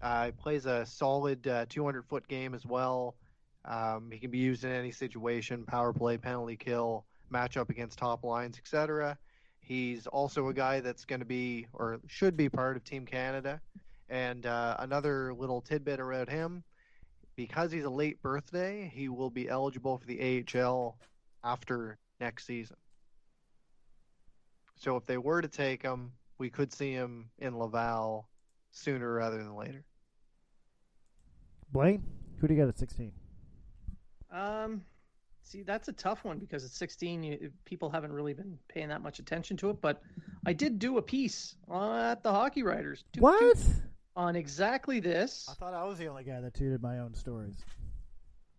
[0.00, 3.16] Uh, he plays a solid uh, 200 foot game as well.
[3.64, 8.22] Um, he can be used in any situation power play, penalty kill, matchup against top
[8.22, 9.18] lines, etc.
[9.60, 13.60] He's also a guy that's going to be or should be part of Team Canada.
[14.10, 16.62] And uh, another little tidbit about him
[17.34, 20.98] because he's a late birthday, he will be eligible for the AHL
[21.42, 22.76] after next season.
[24.76, 28.28] So if they were to take him, we could see him in Laval
[28.72, 29.84] sooner rather than later.
[31.72, 32.02] Blaine,
[32.38, 33.12] who do you got at 16?
[34.30, 34.82] Um,
[35.42, 39.00] see, that's a tough one because at 16, you, people haven't really been paying that
[39.02, 39.80] much attention to it.
[39.80, 40.02] But
[40.46, 43.04] I did do a piece at the Hockey Writers.
[43.12, 43.56] Toot, What?
[43.56, 43.66] toot,
[44.16, 45.48] on exactly this.
[45.50, 47.56] I thought I was the only guy that tooted my own stories.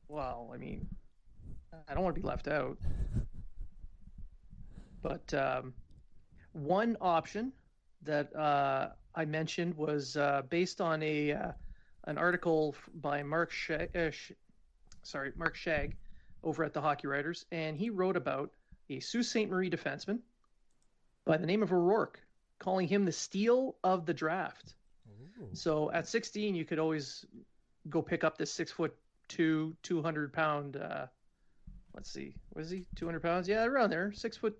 [0.07, 0.87] Well, I mean,
[1.87, 2.77] I don't want to be left out.
[5.01, 5.73] But um,
[6.55, 7.51] one option
[8.03, 11.51] that uh, I mentioned was uh, based on a uh,
[12.05, 14.31] an article by Mark Shag, uh, Sh-
[15.03, 15.95] sorry Mark Shag
[16.43, 18.51] over at the Hockey Writers, and he wrote about
[18.89, 19.49] a Sault Ste.
[19.49, 20.19] Marie defenseman
[21.25, 22.19] by the name of O'Rourke,
[22.59, 24.75] calling him the steal of the draft.
[25.53, 27.25] So at 16, you could always
[27.89, 28.95] go pick up this six foot
[29.27, 30.77] two, 200 pound.
[30.77, 31.07] Uh,
[31.93, 32.85] let's see, what is he?
[32.95, 33.49] 200 pounds?
[33.49, 34.11] Yeah, around there.
[34.13, 34.57] Six foot,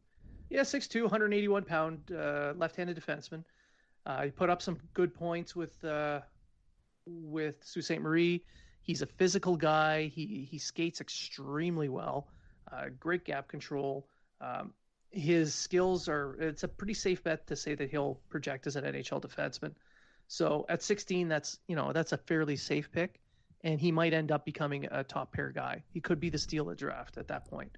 [0.50, 3.44] yeah, six two, 181 pound uh, left-handed defenseman.
[4.06, 6.20] Uh, he put up some good points with uh,
[7.06, 8.02] with Sault Ste.
[8.02, 8.44] Marie.
[8.82, 10.06] He's a physical guy.
[10.14, 12.28] He he skates extremely well.
[12.72, 14.08] Uh, great gap control.
[14.42, 14.74] Um,
[15.10, 16.36] his skills are.
[16.40, 19.74] It's a pretty safe bet to say that he'll project as an NHL defenseman.
[20.28, 23.20] So at 16, that's you know that's a fairly safe pick,
[23.64, 25.84] and he might end up becoming a top pair guy.
[25.94, 27.78] He could be the steal of draft at that point.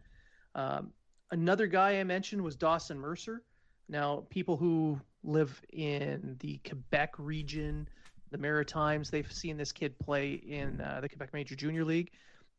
[0.56, 0.92] Um,
[1.32, 3.44] another guy I mentioned was Dawson Mercer.
[3.90, 7.88] Now, people who live in the Quebec region,
[8.32, 12.12] the Maritimes, they've seen this kid play in uh, the Quebec Major Junior League.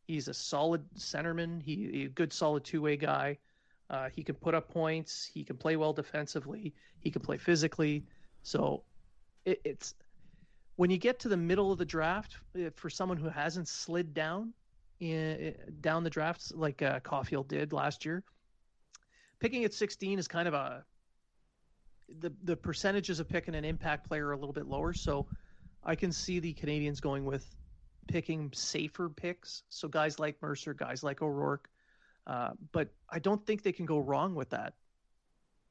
[0.06, 1.62] He's a solid centerman.
[1.62, 3.38] He, a good solid two-way guy.
[3.90, 5.30] Uh, he can put up points.
[5.32, 6.74] He can play well defensively.
[7.00, 8.04] He can play physically.
[8.42, 8.82] So
[9.44, 9.94] it, it's
[10.76, 14.14] when you get to the middle of the draft uh, for someone who hasn't slid
[14.14, 14.52] down
[15.00, 18.22] in, down the drafts like uh, Caufield did last year.
[19.40, 20.84] Picking at 16 is kind of a
[22.20, 25.26] the the percentages of picking an impact player are a little bit lower, so
[25.84, 27.46] I can see the Canadiens going with
[28.08, 29.62] picking safer picks.
[29.68, 31.68] So guys like Mercer, guys like O'Rourke,
[32.26, 34.74] uh, but I don't think they can go wrong with that.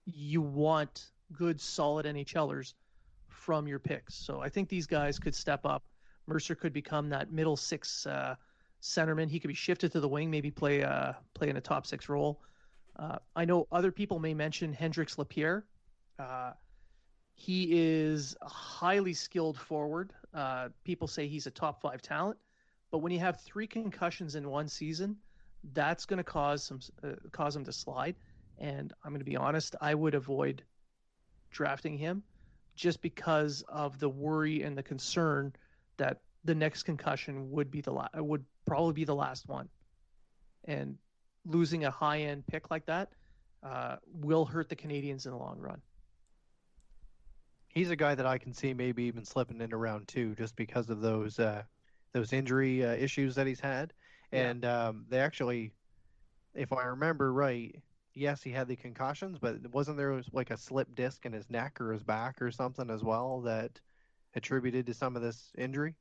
[0.06, 2.74] You want good, solid NHLers
[3.28, 4.16] from your picks.
[4.16, 5.84] So I think these guys could step up.
[6.28, 8.36] Mercer could become that middle six uh,
[8.82, 9.30] centerman.
[9.30, 12.08] He could be shifted to the wing, maybe play uh, play in a top six
[12.10, 12.42] role.
[12.98, 15.66] Uh, I know other people may mention Hendrix Lapierre.
[16.18, 16.54] Uh,
[17.36, 20.14] he is a highly skilled forward.
[20.34, 22.38] Uh, people say he's a top five talent,
[22.92, 25.16] but when you have three concussions in one season,
[25.74, 28.16] that's going to cause some uh, cause him to slide.
[28.58, 30.64] And I'm going to be honest, I would avoid
[31.52, 32.24] drafting him
[32.76, 35.54] just because of the worry and the concern
[35.98, 39.70] that the next concussion would be the la- would probably be the last one,
[40.66, 40.98] and
[41.48, 43.10] losing a high end pick like that
[43.64, 45.82] uh, will hurt the Canadiens in the long run.
[47.70, 50.90] He's a guy that I can see maybe even slipping into round two just because
[50.90, 51.64] of those uh,
[52.14, 53.94] those injury uh, issues that he's had.
[54.32, 54.50] Yeah.
[54.50, 55.74] And um, they actually,
[56.56, 57.76] if I remember right,
[58.14, 61.80] yes, he had the concussions, but wasn't there like a slip disc in his neck
[61.80, 63.80] or his back or something as well that
[64.36, 65.96] attributed to some of this injury?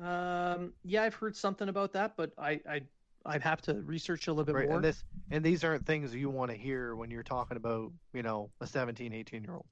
[0.00, 2.82] Um, yeah, I've heard something about that, but I, I
[3.26, 4.66] I'd have to research a little bit Right.
[4.68, 4.76] more.
[4.76, 8.22] And this and these aren't things you want to hear when you're talking about, you
[8.22, 9.66] know, a 17, 18 year old.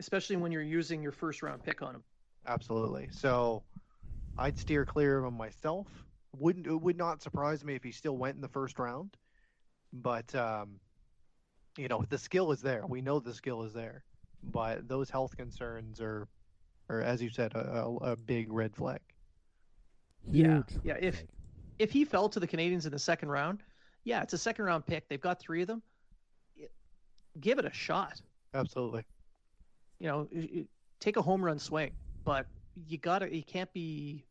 [0.00, 2.04] especially when you're using your first round pick on him.
[2.46, 3.08] Absolutely.
[3.10, 3.64] So
[4.38, 5.88] I'd steer clear of him myself.
[6.38, 9.16] Wouldn't it would not surprise me if he still went in the first round.
[9.92, 10.78] But um,
[11.76, 12.86] you know, the skill is there.
[12.86, 14.04] We know the skill is there.
[14.44, 16.28] But those health concerns are
[16.88, 19.00] are as you said, a, a, a big red flag.
[20.30, 21.28] Yeah, Huge yeah, red if- flag.
[21.78, 23.62] If he fell to the Canadiens in the second round,
[24.04, 25.08] yeah, it's a second round pick.
[25.08, 25.82] They've got three of them.
[27.40, 28.20] Give it a shot.
[28.54, 29.04] Absolutely.
[30.00, 30.28] You know,
[31.00, 31.92] take a home run swing,
[32.24, 32.46] but
[32.86, 34.24] you gotta, you can't be,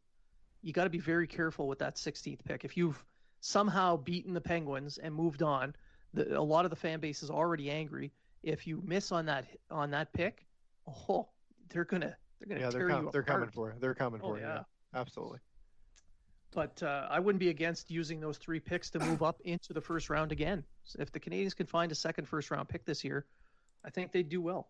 [0.61, 2.65] you got to be very careful with that 16th pick.
[2.65, 3.03] If you've
[3.39, 5.73] somehow beaten the Penguins and moved on,
[6.13, 8.11] the, a lot of the fan base is already angry.
[8.43, 10.45] If you miss on that on that pick,
[11.09, 11.27] oh,
[11.69, 13.81] they're gonna they're gonna Yeah, tear they're com- you they're coming for it.
[13.81, 14.41] They're coming Oh, for it.
[14.41, 14.63] yeah.
[14.93, 15.39] Absolutely.
[16.53, 19.81] But uh, I wouldn't be against using those three picks to move up into the
[19.81, 20.63] first round again.
[20.85, 23.25] So if the Canadiens can find a second first round pick this year,
[23.85, 24.69] I think they'd do well.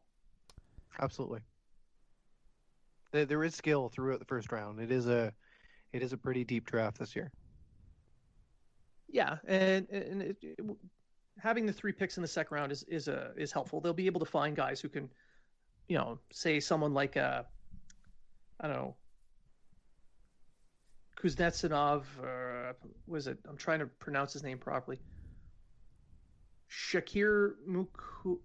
[1.00, 1.42] Absolutely.
[3.12, 4.80] There, there is skill throughout the first round.
[4.80, 5.34] It is a
[5.94, 7.32] it is a pretty deep draft this year.
[9.08, 10.60] Yeah, and and it, it,
[11.40, 13.80] having the three picks in the second round is is a is helpful.
[13.80, 15.10] They'll be able to find guys who can,
[15.88, 17.44] you know, say someone like uh,
[18.60, 18.96] I don't know,
[21.18, 22.04] Kuznetsov.
[22.24, 22.74] Uh,
[23.08, 23.38] was it?
[23.50, 25.00] I'm trying to pronounce his name properly.
[26.70, 28.40] Shakir Muk-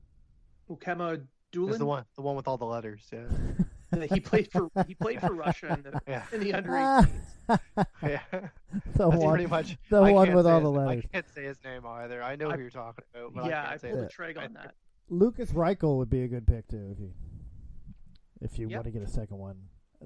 [0.70, 1.78] Mukema Doolin.
[1.78, 3.02] the one, the one with all the letters.
[3.12, 7.06] Yeah, he played for he played for Russia in the, yeah, in the under Ah,
[7.48, 7.58] 18s.
[8.02, 8.20] yeah.
[8.32, 8.50] the
[8.96, 11.04] That's one, pretty much the I one with all his- the letters.
[11.04, 12.22] I can't say his name either.
[12.22, 13.34] I know I- who you're talking about.
[13.34, 14.12] But yeah, I I can't say pulled it.
[14.18, 14.74] a Trege on that.
[15.10, 17.12] Lukas Reichel would be a good pick too if you
[18.40, 18.76] if you Yep.
[18.76, 19.56] want to get a second one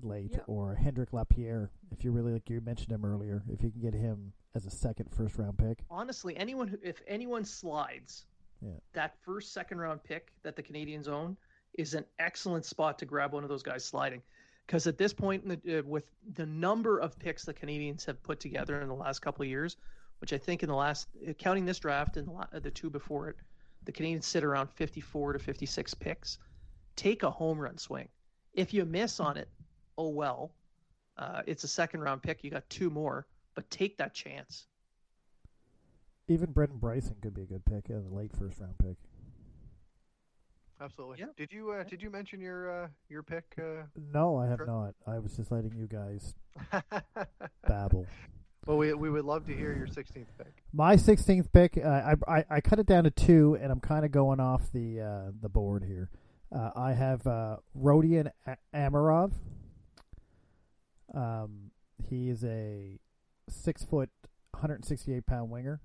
[0.04, 0.40] late, Yeah.
[0.46, 3.42] or Hendrix Lapierre if you really like you mentioned him earlier.
[3.48, 7.00] If you can get him as a second first round pick, Honestly, anyone who, if
[7.06, 8.26] anyone slides,
[8.62, 8.70] Yeah.
[8.94, 11.36] that first second round pick that the Canadiens own
[11.74, 14.22] is an excellent spot to grab one of those guys sliding.
[14.66, 18.20] Because at this point, in the, uh, with the number of picks the Canadiens have
[18.22, 19.76] put together in the last couple of years,
[20.20, 22.90] which I think in the last, uh, counting this draft and the, uh, the two
[22.90, 23.36] before it,
[23.84, 26.38] the Canadiens sit around 54 to 56 picks.
[26.96, 28.08] Take a home run swing.
[28.54, 29.48] If you miss on it,
[29.98, 30.52] oh well.
[31.18, 32.44] Uh, it's a second round pick.
[32.44, 34.66] You got two more, but take that chance.
[36.28, 38.96] even Brendan Brisson could be a good pick, a late first round pick.
[40.80, 41.20] Absolutely.
[41.20, 41.26] Yeah.
[41.38, 43.44] Did you uh, did you mention your uh, your pick?
[43.58, 43.84] Uh...
[44.12, 44.66] No, I have Sure.
[44.66, 44.94] not.
[45.06, 46.34] I was just letting you guys
[47.66, 48.06] babble.
[48.66, 50.62] well, we we would love to hear your 16th pick.
[50.74, 54.04] My 16th pick, uh, I, I I cut it down to two, and I'm kind
[54.04, 56.10] of going off the uh, the board here.
[56.54, 59.32] Uh, I have uh, Rodion A- Amirov.
[61.16, 61.70] Um,
[62.08, 63.00] he is a
[63.48, 64.10] six foot,
[64.52, 65.80] 168 pound winger.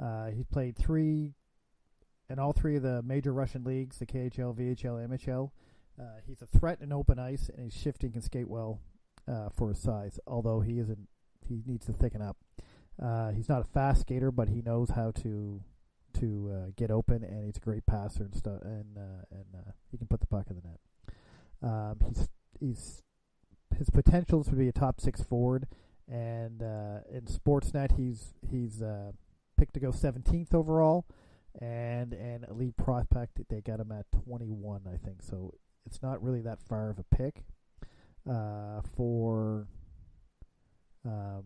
[0.00, 1.34] Uh, he's played three
[2.28, 5.50] in all three of the major Russian leagues: the KHL, VHL, MHL.
[5.98, 8.80] Uh, he's a threat in open ice, and he's shifting and skate well
[9.28, 10.18] uh, for his size.
[10.26, 11.08] Although he isn't,
[11.46, 12.36] he needs to thicken up.
[13.02, 15.62] Uh, he's not a fast skater, but he knows how to
[16.18, 18.60] to uh, get open, and he's a great passer and stuff.
[18.62, 19.46] And uh, and
[19.90, 20.80] he can put the puck in the net.
[21.62, 22.28] Um, he's
[22.60, 23.02] he's
[23.82, 25.66] his potentials would be a top six forward,
[26.08, 29.10] and uh, in Sportsnet he's he's uh,
[29.58, 31.04] picked to go 17th overall,
[31.60, 35.20] and and elite prospect they got him at 21, I think.
[35.20, 35.54] So
[35.84, 37.42] it's not really that far of a pick
[38.30, 39.66] uh, for.
[41.04, 41.42] Um,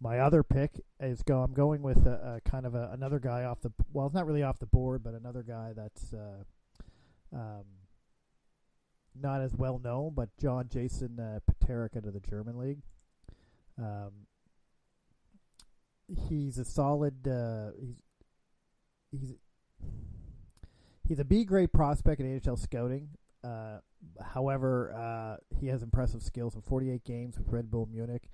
[0.00, 1.42] my other pick is go.
[1.42, 3.70] I'm going with a, a kind of a, another guy off the.
[3.92, 6.42] Well, it's not really off the board, but another guy that's uh,
[7.32, 7.64] um,
[9.14, 12.82] not as well known, but John Jason uh, Peterka out of the German league.
[13.78, 14.26] Um,
[16.28, 17.26] he's a solid.
[17.26, 18.02] Uh, he's
[19.10, 19.34] he's
[21.06, 23.08] he's a B grade prospect in AHL scouting.
[23.42, 23.78] Uh,
[24.22, 28.28] however, uh, he has impressive skills in 48 games with Red Bull Munich.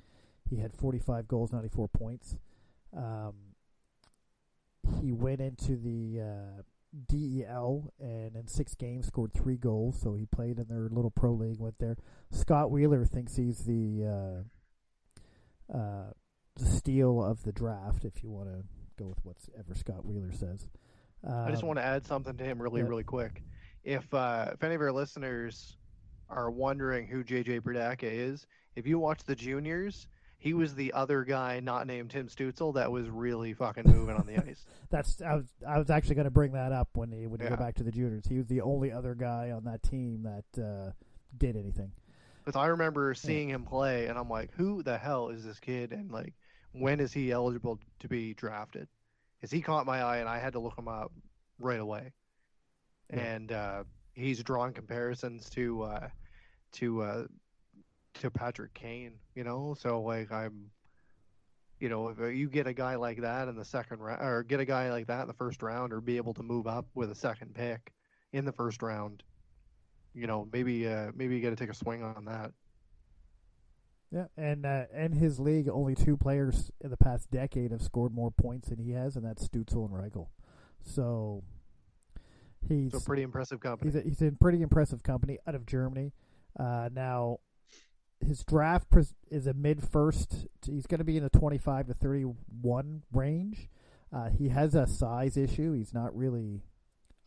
[0.49, 2.37] He had 45 goals, 94 points.
[2.97, 3.35] Um,
[5.01, 6.63] he went into the uh,
[7.09, 10.01] DEL and in six games scored three goals.
[10.01, 11.59] So he played in their little pro league.
[11.59, 11.97] Went there.
[12.31, 14.45] Scott Wheeler thinks he's the
[15.73, 16.11] uh, uh,
[16.57, 18.05] the steal of the draft.
[18.05, 18.63] If you want to
[18.99, 20.69] go with whatever Scott Wheeler says.
[21.27, 22.89] I just Um, want to add something to him really, yeah.
[22.89, 23.43] really quick.
[23.85, 25.77] If uh, if any of our listeners
[26.29, 30.09] are wondering who JJ Peterka is, if you watch the juniors,
[30.39, 34.27] he was the other guy not named Tim Stützle that was really fucking moving on
[34.27, 34.65] the ice.
[34.91, 37.45] That's I was I was actually going to bring that up when he when you
[37.47, 37.51] Yeah.
[37.51, 38.27] go back to the juniors.
[38.27, 40.93] He was the only other guy on that team that uh,
[41.37, 41.93] did anything.
[42.45, 45.91] Because I remember seeing him play, and I'm like, who the hell is this kid?
[45.93, 46.33] And like,
[46.73, 48.87] when is he eligible to be drafted?
[49.37, 51.11] Because he caught my eye, and I had to look him up
[51.59, 52.13] right away.
[53.13, 53.19] Yeah.
[53.21, 53.85] And uh,
[54.15, 56.09] he's drawing comparisons to uh,
[56.75, 57.25] to uh,
[58.21, 59.13] to Patrick Kane.
[59.35, 60.71] You know, so like I'm,
[61.81, 64.61] you know, if you get a guy like that in the second round, or get
[64.61, 67.11] a guy like that in the first round, or be able to move up with
[67.11, 67.93] a second pick
[68.33, 69.23] in the first round,
[70.15, 72.53] you know, maybe uh, maybe you got to take a swing on that.
[74.13, 78.15] Yeah, and uh, in his league, only two players in the past decade have scored
[78.15, 80.29] more points than he has, and that's Stützle and Reichel.
[80.85, 81.43] So
[82.69, 83.91] he's So pretty impressive company.
[83.91, 86.13] he's a, he's in pretty impressive company out of Germany.
[86.59, 87.39] Uh, now,
[88.25, 88.89] his draft
[89.31, 90.47] is a mid first.
[90.65, 93.69] He's going to be in the twenty five to thirty one range.
[94.13, 95.73] Uh, he has a size issue.
[95.73, 96.63] He's not really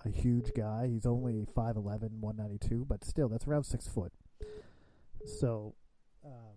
[0.06, 0.88] a huge guy.
[0.88, 4.14] He's only 5'11", 192, but still, that's around six foot.
[5.26, 5.76] So,
[6.26, 6.56] um,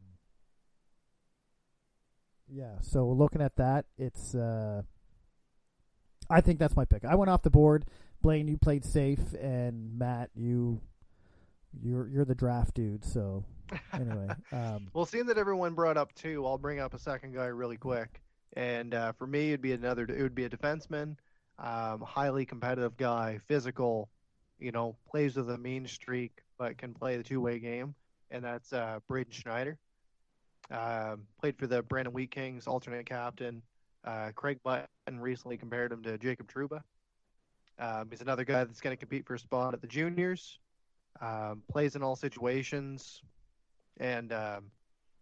[2.49, 2.79] yeah.
[2.81, 4.35] So looking at that, it's.
[4.35, 4.83] Uh,
[6.31, 7.05] I think that's my pick.
[7.05, 7.85] I went off the board.
[8.23, 10.81] Blaine, you played safe, and Matt, you,
[11.83, 13.05] you're you're the draft dude.
[13.05, 13.45] So
[13.93, 17.47] anyway, um, Well, seeing that everyone brought up two, I'll bring up a second guy
[17.47, 18.21] really quick.
[18.55, 20.05] And uh, for me, it'd be another.
[20.05, 21.17] It would be a defenseman,
[21.59, 24.11] um, highly competitive guy, physical,
[24.59, 27.95] you know, plays with a mean streak, but can play the two-way game.
[28.31, 29.79] And that's uh, Braden Schneider.
[30.71, 33.63] Um, played for the Brandon Wheat Kings, alternate captain.
[34.05, 36.83] Uh, Craig Button recently compared him to Jacob Trouba.
[37.79, 40.59] Um, he's another guy that's going to compete for a spot at the juniors.
[41.21, 43.23] Um, plays in all situations,
[43.99, 44.65] and um,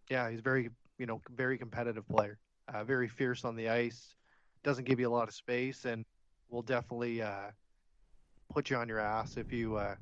[0.09, 2.37] yeah, he's very you know very competitive player.
[2.73, 4.15] Uh, very fierce on the ice.
[4.63, 6.05] Doesn't give you a lot of space, and
[6.49, 7.51] will definitely uh,
[8.49, 9.95] put you on your ass if you uh,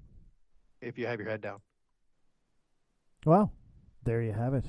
[0.81, 1.59] if you have your head down.
[3.25, 3.51] Well,
[4.03, 4.65] there you have it.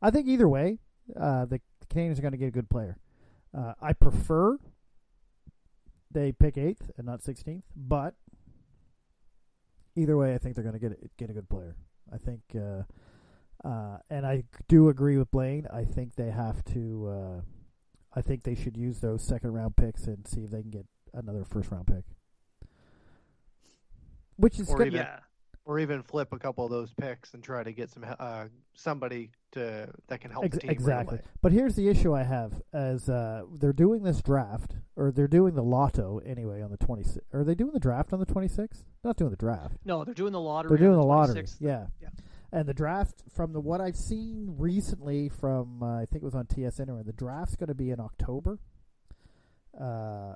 [0.00, 0.78] I think either way,
[1.18, 1.60] uh, the
[1.90, 2.98] Canadiens are going to get a good player.
[3.56, 4.58] Uh, I prefer
[6.10, 8.14] they pick eighth and not sixteenth, but
[9.98, 11.76] either way, I think they're going to get get a good player.
[12.12, 12.82] I think, uh,
[13.68, 15.66] uh, and I do agree with Blaine.
[15.72, 17.08] I think they have to.
[17.08, 17.40] Uh,
[18.14, 20.86] I think they should use those second round picks and see if they can get
[21.12, 22.04] another first round pick.
[24.36, 24.86] Which is Or good.
[24.88, 25.20] even- Yeah.
[25.68, 29.32] Or even flip a couple of those picks and try to get some uh, somebody
[29.52, 30.68] to that can help Ex- the team.
[30.68, 31.18] right exactly.
[31.18, 31.24] away.
[31.42, 35.54] But here's the issue I have: as uh, they're doing this draft, or they're doing
[35.54, 37.18] the lotto anyway on the 26th.
[37.34, 38.82] Are they doing the draft on the 26th?
[39.04, 39.76] Not doing the draft.
[39.84, 40.70] No, they're doing the lottery.
[40.70, 41.44] They're doing on the lottery.
[41.60, 41.88] Yeah.
[42.00, 42.08] Yeah.
[42.50, 46.34] And the draft, from the what I've seen recently, from uh, I think it was
[46.34, 48.58] on TSN, or the draft's going to be in October.
[49.78, 50.32] Uh,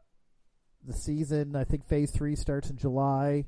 [0.86, 3.46] the season, I think, phase three starts in July.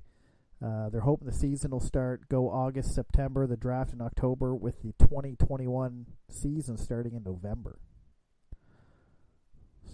[0.62, 3.46] Uh, they're hoping the season will start go August, September.
[3.46, 7.78] The draft in October, with the 2021 season starting in November.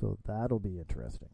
[0.01, 1.29] So that'll be interesting.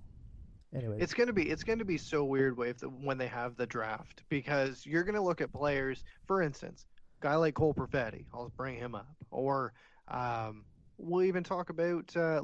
[0.75, 3.67] Anyway, It's gonna be it's gonna be so weird if the, when they have the
[3.67, 6.03] draft because you're gonna look at players.
[6.27, 6.87] For instance,
[7.21, 9.73] guy like Cole Perfetti, I'll bring him up, or
[10.09, 10.65] um,
[10.99, 12.41] we'll even talk about uh,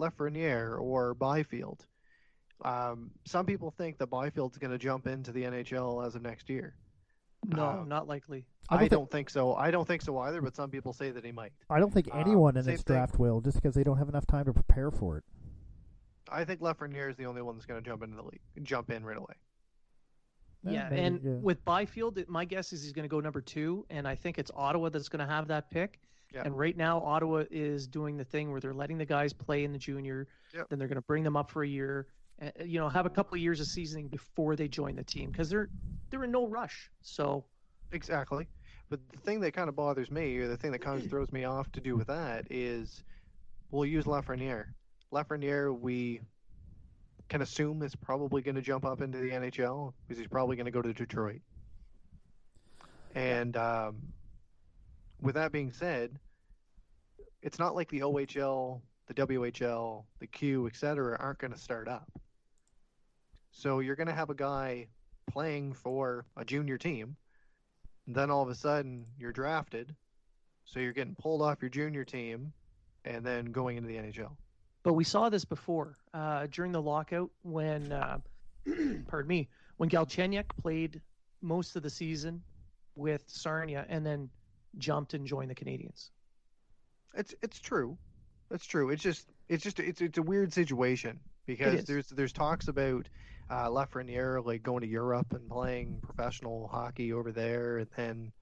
[0.78, 1.84] or Byfield.
[2.64, 6.74] Um, some people think that Byfield's gonna jump into the NHL as of next year.
[7.44, 8.46] No, Um, not likely.
[8.68, 9.54] I I don't don't, think so.
[9.54, 10.40] I don't think so either.
[10.40, 11.52] But some people say that he might.
[11.68, 12.94] I don't think um, anyone in same this thing.
[12.96, 15.24] draft will, just because they don't have enough time to prepare for it.
[16.30, 19.04] I think Lafreniere is the only one that's gonna jump into the league, jump in
[19.04, 19.34] right away.
[20.64, 21.30] Yeah, maybe, and yeah.
[21.42, 24.38] with Byfield, it- my guess is he's going to go number two, and I think
[24.38, 25.98] it's Ottawa that's going to have that pick.
[26.32, 26.42] Yeah.
[26.44, 29.72] And right now, Ottawa is doing the thing where they're letting the guys play in
[29.72, 30.68] the junior, Yep.
[30.68, 32.06] then they're going to bring them up for a year, and,
[32.64, 35.48] you know, have a couple of years of seasoning before they join the team because
[35.48, 35.68] they're
[36.10, 36.90] they're in no rush.
[37.02, 37.44] So
[37.92, 38.48] Exactly.
[38.88, 41.30] But the thing that kind of bothers me, or the thing that kind of throws
[41.32, 43.04] me off to do with that, is
[43.70, 44.66] we'll use Lafreniere.
[45.12, 46.20] Lafreniere, we
[47.28, 50.66] can assume is probably going to jump up into the NHL because he's probably going
[50.66, 51.40] to go to Detroit.
[53.14, 53.96] And um,
[55.20, 56.18] with that being said,
[57.42, 62.10] it's not like the OHL, the WHL, the Q, etc., aren't going to start up.
[63.52, 64.88] So you're going to have a guy
[65.30, 67.16] playing for a junior team
[68.06, 69.94] and then all of a sudden you're drafted,
[70.64, 72.52] so you're getting pulled off your junior team,
[73.04, 74.36] and then going into the NHL.
[74.82, 78.18] But we saw this before uh, during the lockout when, uh,
[79.08, 81.00] pardon me, when Galchenyuk played
[81.40, 82.42] most of the season
[82.96, 84.28] with Sarnia and then
[84.78, 86.10] jumped and joined the Canadiens.
[87.14, 87.98] It's it's true,
[88.48, 88.90] that's true.
[88.90, 93.08] It's just it's just it's it's a weird situation because there's there's talks about
[93.52, 98.32] uh, Lafreniere like going to Europe and playing professional hockey over there, and then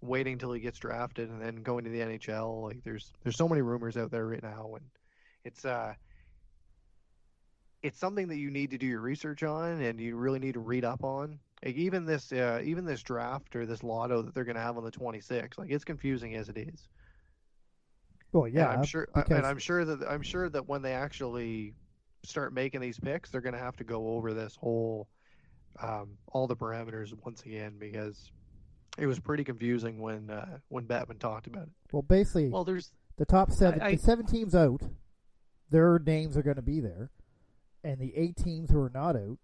[0.00, 2.62] waiting until he gets drafted and then going to the NHL.
[2.62, 4.84] Like there's there's so many rumors out there right now, and
[5.44, 5.92] it's uh
[7.82, 10.60] it's something that you need to do your research on and you really need to
[10.60, 11.38] read up on.
[11.64, 14.76] Like even this uh, even this draft or this lotto that they're going to have
[14.76, 16.88] on the 26th, like it's confusing as it is.
[18.32, 20.92] Well, And yeah, I'm sure, because- and I'm sure that I'm sure that when they
[20.92, 21.74] actually
[22.24, 25.08] start making these picks, they're going to have to go over this whole,
[25.82, 28.30] um, all the parameters once again because
[28.98, 31.68] it was pretty confusing when uh, when Batman talked about it.
[31.92, 34.82] well, basically, Well, there's the top seven, I- the seven teams out,
[35.70, 37.10] their names are going to be there,
[37.84, 39.38] and the eight teams who are not out,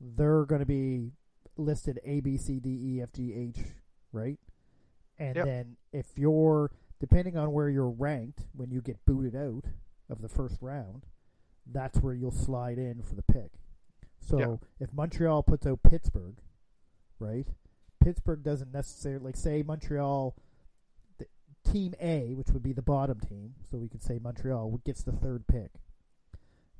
[0.00, 1.12] they're going to be
[1.56, 3.58] listed A, B, C, D, E, F, G, H,
[4.12, 4.38] right?
[5.18, 5.44] And Yep.
[5.46, 6.70] then if you're
[7.00, 9.64] depending on where you're ranked when you get booted out
[10.10, 11.06] of the first round,
[11.72, 13.52] that's where you'll slide in for the pick.
[14.20, 14.56] So Yeah.
[14.80, 16.36] if Montreal puts out Pittsburgh,
[17.18, 17.46] right?
[18.00, 20.34] Pittsburgh doesn't necessarily like say Montreal
[21.18, 21.26] the,
[21.64, 25.12] team A, which would be the bottom team, so we could say Montreal gets the
[25.12, 25.70] third pick.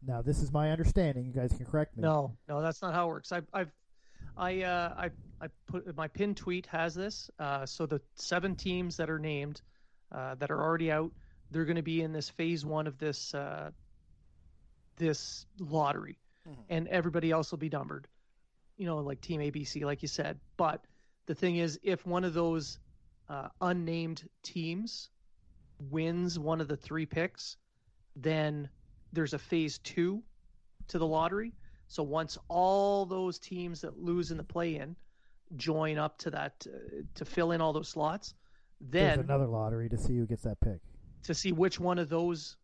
[0.06, 1.26] Now, this is my understanding.
[1.26, 2.02] You guys can correct me.
[2.02, 3.32] No, no, that's not how it works.
[3.32, 3.72] I've, I've,
[4.36, 5.10] I, uh, I,
[5.44, 7.30] I put my pin tweet has this.
[7.38, 9.60] Uh, so the seven teams that are named,
[10.12, 11.10] uh, that are already out,
[11.50, 13.70] they're going to be in this phase one of this, uh,
[14.98, 16.64] this lottery, Mhm.
[16.68, 18.06] and everybody else will be numbered.
[18.76, 20.38] You know, like Team ABC, like you said.
[20.56, 20.84] But
[21.26, 22.78] the thing is, if one of those
[23.28, 25.10] uh, unnamed teams
[25.90, 27.56] wins one of the three picks,
[28.16, 28.68] then
[29.12, 30.22] there's a phase two
[30.88, 31.52] to the lottery.
[31.88, 34.96] So once all those teams that lose in the play-in
[35.56, 38.34] join up to that uh, to fill in all those slots,
[38.80, 40.80] There's then another lottery to see who gets that pick.
[41.22, 42.56] to see which one of those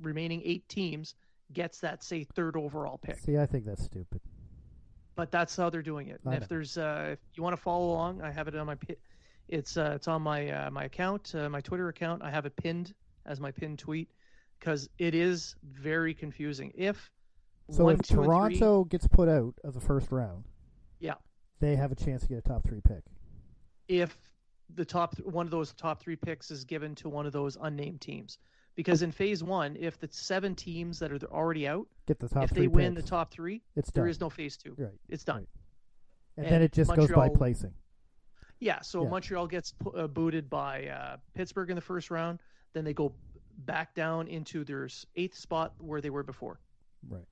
[0.00, 1.14] remaining eight teams
[1.52, 3.18] gets that say third overall pick.
[3.20, 4.20] See, I think that's stupid.
[5.14, 6.20] But that's how they're doing it.
[6.24, 8.76] And if there's uh, if you want to follow along, I have it on my
[9.48, 12.22] it's uh, it's on my uh, my account, uh, my Twitter account.
[12.22, 12.92] I have it pinned
[13.24, 14.10] as my pinned tweet
[14.58, 16.72] because it is very confusing.
[16.74, 17.10] If
[17.70, 20.44] So one, if two, and three- Toronto gets put out of the first round,
[21.00, 21.14] yeah,
[21.60, 23.02] they have a chance to get a top three pick.
[23.88, 24.14] if
[24.74, 28.00] the top one of those top three picks is given to one of those unnamed
[28.00, 28.38] teams,
[28.76, 32.44] because in phase one, if the seven teams that are already out, Get the top
[32.44, 33.04] if they win picks.
[33.04, 34.08] the top three, it's done.
[34.08, 34.74] is no phase two.
[34.78, 34.92] Right.
[35.08, 35.36] It's done.
[35.38, 35.46] right.
[36.36, 37.72] And, And then it just goes by placing.
[38.60, 39.10] Yeah, so Yeah.
[39.10, 42.38] Montreal gets uh, booted by uh, Pittsburgh in the first round.
[42.74, 43.14] Then they go
[43.64, 46.60] back down into their eighth spot where they were before.
[47.08, 47.24] Right.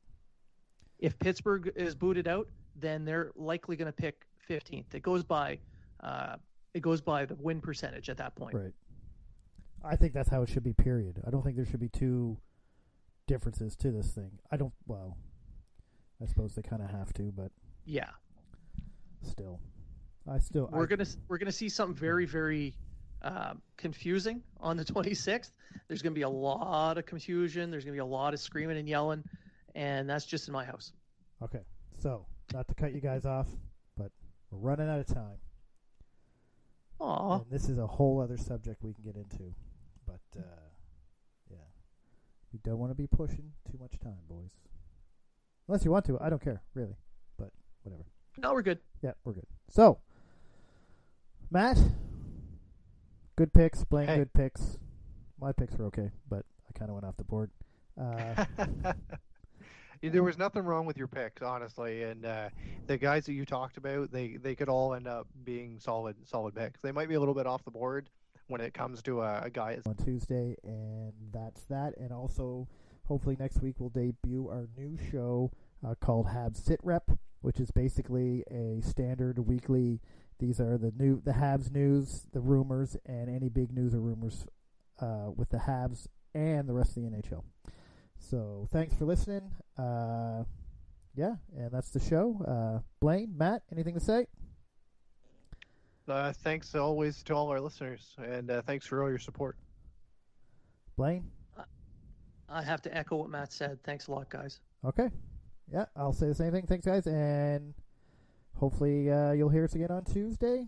[0.99, 4.95] If Pittsburgh is booted out, then they're likely going to pick 15th.
[4.95, 5.59] It goes by,
[6.01, 6.37] uh,
[6.73, 8.55] it goes by the win percentage at that point.
[8.55, 8.73] Right.
[9.85, 10.73] I think that's how it should be.
[10.73, 11.21] Period.
[11.27, 12.39] I don't think there should be two
[13.27, 14.31] differences to this thing.
[14.51, 14.73] I don't.
[14.87, 15.17] Well,
[16.23, 17.51] I suppose they kind of have to, but
[17.85, 18.11] Yeah,
[19.23, 19.61] still,
[20.31, 20.69] I still.
[20.73, 22.75] we're I, gonna we're gonna see something very very
[23.23, 25.51] um, confusing on the 26th.
[25.89, 27.71] There's gonna be a lot of confusion.
[27.71, 29.25] There's gonna be a lot of screaming and yelling,
[29.75, 30.93] and that's just in my house.
[31.43, 31.61] Okay.
[31.99, 33.47] So, not to cut you guys off,
[33.97, 34.11] but
[34.51, 35.39] we're running out of time.
[37.01, 37.41] Aw.
[37.41, 39.55] And this is a whole other subject we can get into.
[40.37, 40.41] Uh,
[41.51, 41.57] yeah.
[42.53, 44.51] you don't want to be pushing too much time, boys.
[45.69, 46.19] Unless you want to.
[46.21, 46.97] I don't care, really.
[47.39, 47.51] But,
[47.83, 48.05] whatever.
[48.37, 48.79] No, we're good.
[49.03, 49.47] Yeah, we're good.
[49.69, 49.99] So,
[51.51, 51.79] Matt,
[53.37, 53.85] good picks.
[53.85, 54.17] Blaine, Hey.
[54.19, 54.79] good picks.
[55.41, 57.51] My picks were okay, but I kind of went off the board.
[58.01, 58.45] Uh,
[60.03, 62.49] there was nothing wrong with your picks, honestly, and uh,
[62.87, 66.55] the guys that you talked about, they they could all end up being solid solid
[66.55, 66.81] picks.
[66.81, 68.11] They might be a little bit off the board
[68.47, 69.79] when it comes to a, a guy.
[69.87, 71.95] on Tuesday, and that's that.
[71.99, 72.69] And also,
[73.07, 75.51] hopefully next week we'll debut our new show
[75.87, 77.11] uh, called Habs Sit Rep,
[77.41, 80.01] which is basically a standard weekly.
[80.39, 84.47] These are the new the Habs news, the rumors, and any big news or rumors
[85.01, 87.45] uh, with the Habs and the rest of the NHL.
[88.19, 89.51] So thanks for listening.
[89.79, 90.45] Uh,
[91.15, 92.41] yeah, and that's the show.
[92.47, 94.27] Uh, Blaine, Matt, anything to say?
[96.09, 99.57] Uh, thanks always to all our listeners, and uh, thanks for all your support.
[100.97, 101.31] Blaine.
[102.49, 103.83] I have to echo what Matt said.
[103.83, 104.61] Thanks a lot, guys.
[104.85, 105.09] Okay.
[105.73, 106.67] Yeah, I'll say the same thing.
[106.67, 107.73] Thanks, guys, and
[108.57, 110.67] hopefully uh, you'll hear us again on Tuesday.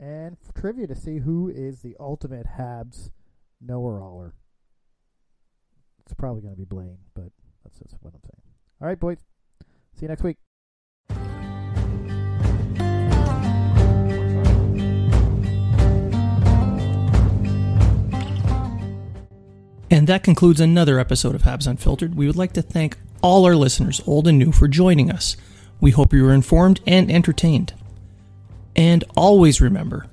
[0.00, 3.10] And f- trivia to see who is the ultimate Habs
[3.60, 4.32] knower-aller.
[6.00, 7.30] It's probably going to be Blaine, but
[7.62, 8.42] that's just what I'm saying.
[8.80, 9.18] All right, boys.
[9.94, 10.38] See you next week.
[19.90, 22.14] And that concludes another episode of Habs Unfiltered.
[22.14, 25.36] We would like to thank all our listeners, old and new, for joining us.
[25.80, 27.74] We hope you were informed and entertained.
[28.76, 30.06] And always remember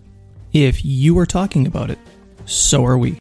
[0.53, 1.99] if you are talking about it,
[2.45, 3.20] so are we.